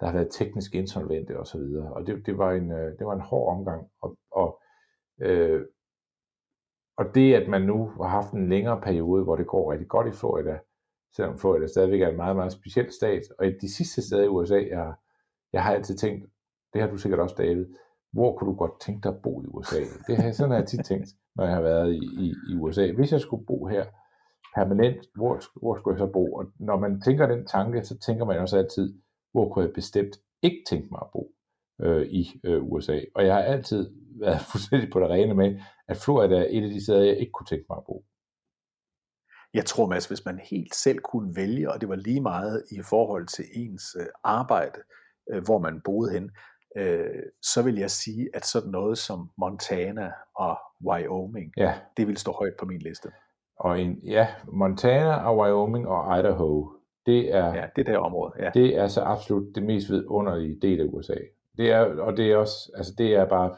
[0.00, 1.60] der har været teknisk insolvente osv.
[1.60, 3.90] Og, og det, det, var en, øh, det var en hård omgang.
[4.02, 4.60] Og, og,
[5.20, 5.64] øh,
[6.96, 10.06] og det, at man nu har haft en længere periode, hvor det går rigtig godt
[10.06, 10.58] i Florida,
[11.16, 14.60] selvom Florida stadigvæk er en meget, meget speciel stat, og de sidste steder i USA,
[14.70, 14.94] jeg,
[15.52, 16.26] jeg har altid tænkt,
[16.72, 17.66] det har du sikkert også, David,
[18.12, 19.80] hvor kunne du godt tænke dig at bo i USA?
[20.06, 22.92] Det har, sådan har jeg tit tænkt, når jeg har været i, i, i USA.
[22.92, 23.84] Hvis jeg skulle bo her
[24.54, 26.32] permanent, hvor, hvor skulle jeg så bo?
[26.32, 28.94] Og når man tænker den tanke, så tænker man også altid,
[29.32, 31.32] hvor kunne jeg bestemt ikke tænke mig at bo
[31.80, 33.00] øh, i øh, USA?
[33.14, 33.90] Og jeg har altid
[34.20, 37.32] været fuldstændig på det rene med, at Florida er et af de steder, jeg ikke
[37.32, 38.04] kunne tænke mig at bo.
[39.54, 42.80] Jeg tror, Mads, hvis man helt selv kunne vælge, og det var lige meget i
[42.90, 44.78] forhold til ens øh, arbejde,
[45.32, 46.30] øh, hvor man boede hen,
[46.76, 51.74] øh, så vil jeg sige, at sådan noget som Montana og Wyoming, Ja.
[51.96, 53.08] det vil stå højt på min liste.
[53.58, 56.70] Og en, ja, Montana og Wyoming og Idaho,
[57.06, 58.50] det er, ja, det der område, ja.
[58.54, 61.16] det er så absolut det mest vidunderlige del af USA.
[61.56, 63.54] Det er, og det er også, altså det er bare,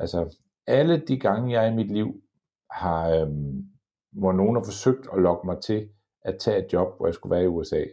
[0.00, 0.36] altså
[0.66, 2.22] alle de gange, jeg i mit liv
[2.70, 3.64] har, øhm,
[4.12, 5.88] hvor nogen har forsøgt at lokke mig til
[6.22, 7.84] at tage et job, hvor jeg skulle være i USA,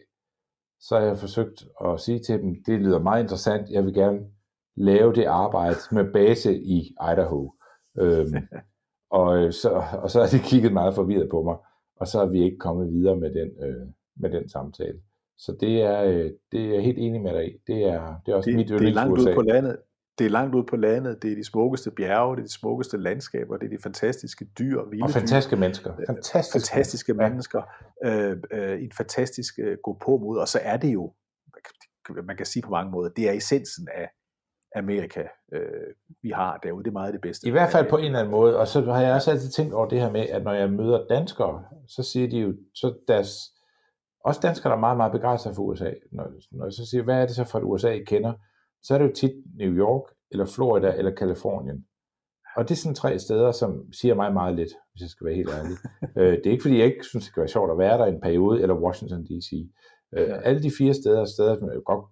[0.79, 4.19] så har jeg forsøgt at sige til dem, det lyder meget interessant, jeg vil gerne
[4.75, 7.53] lave det arbejde med base i Idaho.
[7.97, 8.35] Øhm,
[9.19, 11.57] og, øh, så, og så har de kigget meget forvirret på mig,
[11.95, 14.99] og så er vi ikke kommet videre med den, øh, med den samtale.
[15.37, 17.57] Så det er, øh, det er jeg helt enig med dig i.
[17.67, 19.77] Det er, det er også Det, mit det er langt yndlings ude på landet.
[20.19, 22.97] Det er langt ude på landet, det er de smukkeste bjerge, det er de smukkeste
[22.97, 25.13] landskaber, det er de fantastiske dyr, vilde Og dyr.
[25.13, 25.93] fantastiske mennesker.
[26.07, 27.61] Fantastiske, fantastiske mennesker,
[28.05, 31.13] øh, øh, en fantastisk øh, gå på mod, og så er det jo,
[32.23, 34.09] man kan sige på mange måder, det er essensen af
[34.75, 36.83] Amerika, øh, vi har derude.
[36.83, 37.47] Det er meget det bedste.
[37.47, 38.57] I hvert fald på en eller anden måde.
[38.57, 41.07] Og så har jeg også altid tænkt over det her med, at når jeg møder
[41.09, 43.29] danskere, så siger de jo, så deres,
[44.25, 45.91] også danskere, der er meget, meget begejstrede for USA.
[46.11, 48.33] Når, når jeg så siger, hvad er det så for et USA, I kender?
[48.83, 51.85] Så er det jo tit New York, eller Florida, eller Kalifornien.
[52.55, 55.35] Og det er sådan tre steder, som siger mig meget lidt, hvis jeg skal være
[55.35, 55.77] helt ærlig.
[56.17, 58.05] øh, det er ikke, fordi jeg ikke synes, det kan være sjovt at være der
[58.05, 59.51] i en periode, eller Washington D.C.
[60.17, 62.05] Øh, alle de fire steder er steder, som jeg godt,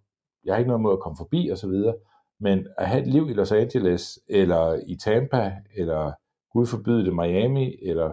[0.45, 1.95] jeg har ikke noget mod at komme forbi, og så videre.
[2.39, 6.11] Men at have et liv i Los Angeles, eller i Tampa, eller
[6.53, 8.11] Gud forbyde det Miami, eller,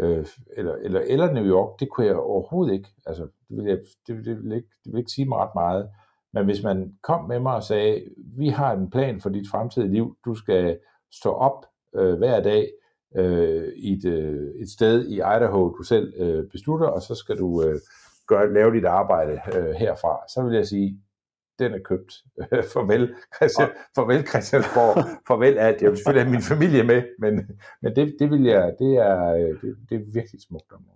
[0.00, 0.26] øh,
[0.56, 2.88] eller, eller, eller New York, det kunne jeg overhovedet ikke.
[3.06, 5.54] Altså, det ville, jeg, det, ville, det, ville ikke, det ville ikke sige mig ret
[5.54, 5.90] meget.
[6.36, 9.92] Men hvis man kom med mig og sagde, vi har en plan for dit fremtidige
[9.92, 10.78] liv, du skal
[11.12, 11.66] stå op
[11.96, 12.70] øh, hver dag
[13.16, 17.38] øh, i et, øh, et sted i Idaho, du selv øh, beslutter, og så skal
[17.38, 17.80] du øh,
[18.26, 21.00] gøre, lave dit arbejde øh, herfra, så vil jeg sige,
[21.58, 22.12] den er købt.
[22.72, 25.82] farvel, Christian, farvel Christiansborg, farvel alt.
[25.82, 27.50] Jeg vil selvfølgelig have min familie med, men,
[27.82, 30.95] men det, det, vil jeg, det, er, øh, det, det er virkelig smukt område.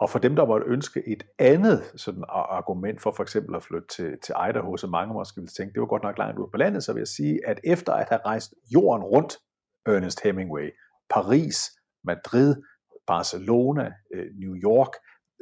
[0.00, 3.88] Og for dem, der måtte ønske et andet sådan argument for for eksempel at flytte
[3.88, 6.56] til, til Idaho, så mange måske ville tænke, det var godt nok langt ude på
[6.56, 9.38] landet, så vil jeg sige, at efter at have rejst jorden rundt,
[9.86, 10.70] Ernest Hemingway,
[11.10, 11.56] Paris,
[12.04, 12.56] Madrid,
[13.06, 14.92] Barcelona, øh, New York,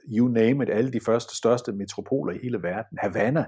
[0.08, 3.44] you name it, alle de første største metropoler i hele verden, Havana,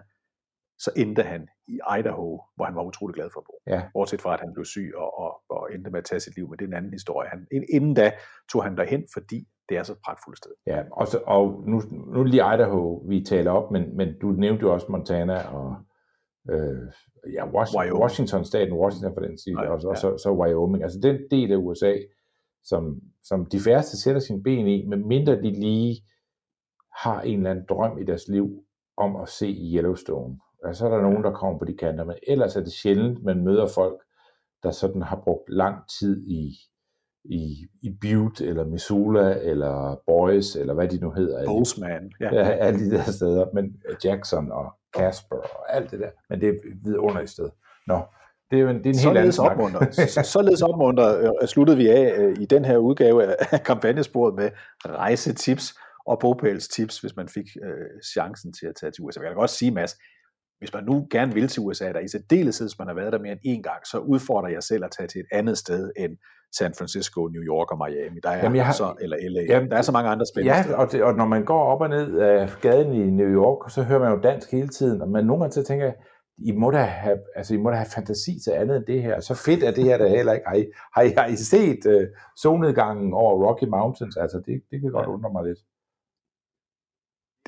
[0.79, 3.55] så endte han i Idaho, hvor han var utrolig glad for at bo.
[3.67, 3.83] Ja.
[3.93, 6.49] Bortset fra, at han blev syg og, og, og endte med at tage sit liv,
[6.49, 7.29] men det er en anden historie.
[7.29, 8.13] Han, inden da
[8.53, 10.51] tog han derhen, fordi det er så et pragtfuldt sted.
[10.67, 14.27] Ja, og, så, og nu, nu er lige Idaho, vi taler op, men, men du
[14.31, 15.77] nævnte jo også Montana og
[16.51, 16.93] øh,
[17.33, 18.01] ja, Washington.
[18.01, 19.95] Washington, staten Washington for den side, Nej, og, så, ja.
[19.95, 20.83] så, så Wyoming.
[20.83, 21.95] Altså den del af USA,
[22.65, 26.03] som, som de færreste sætter sin ben i, medmindre de lige
[27.03, 28.65] har en eller anden drøm i deres liv
[28.97, 30.39] om at se Yellowstone.
[30.65, 33.25] Og så er der nogen, der kommer på de kanter, men ellers er det sjældent,
[33.25, 34.03] man møder folk,
[34.63, 36.55] der sådan har brugt lang tid i,
[37.25, 41.47] i, i Butte, eller Missoula, eller Boise, eller hvad de nu hedder.
[41.47, 42.35] Bozeman, ja.
[42.35, 42.51] ja.
[42.51, 46.11] Alle de der steder, men Jackson og Casper og alt det der.
[46.31, 46.53] Men det er
[46.85, 47.51] vidunderligt sted.
[47.87, 48.01] Nå,
[48.51, 50.27] det er en, det er en helt anden snak.
[50.37, 54.51] således opmuntret øh, sluttede vi af øh, i den her udgave af kampagnesporet med
[54.87, 55.75] rejsetips
[56.07, 59.21] og bogpælstips, hvis man fik øh, chancen til at tage til USA.
[59.21, 59.97] Jeg kan godt sige, Mads,
[60.59, 63.19] hvis man nu gerne vil til USA, der i særdeleshed, hvis man har været der
[63.19, 66.13] mere end én gang, så udfordrer jeg selv at tage til et andet sted end
[66.59, 68.21] San Francisco, New York og Miami.
[68.23, 69.43] Der er jamen, har, så, eller LA.
[69.49, 71.81] Jamen, der er så mange andre spændende Ja, og, det, og når man går op
[71.81, 75.09] og ned af gaden i New York, så hører man jo dansk hele tiden, og
[75.09, 75.95] man nogle gange så tænker jeg,
[76.47, 79.21] I må da have, altså, I må da have fantasi til andet end det her.
[79.21, 80.47] Så fedt er det her der heller ikke.
[80.47, 82.03] Har I, har I, har I set uh,
[82.37, 84.17] solnedgangen over Rocky Mountains?
[84.17, 85.13] Altså, det, det kan godt ja.
[85.13, 85.59] undre mig lidt.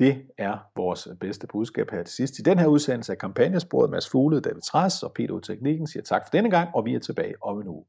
[0.01, 2.39] Det er vores bedste budskab her til sidst.
[2.39, 6.21] I den her udsendelse af kampagnesporet, Mads Fugle, David Træs og Peter Teknikken siger tak
[6.25, 7.85] for denne gang, og vi er tilbage om en uge.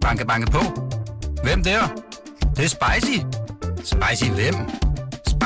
[0.00, 0.62] Banke, banke på.
[1.44, 1.80] Hvem der?
[2.40, 3.18] Det, det er spicy.
[3.84, 4.87] Spicy hvem?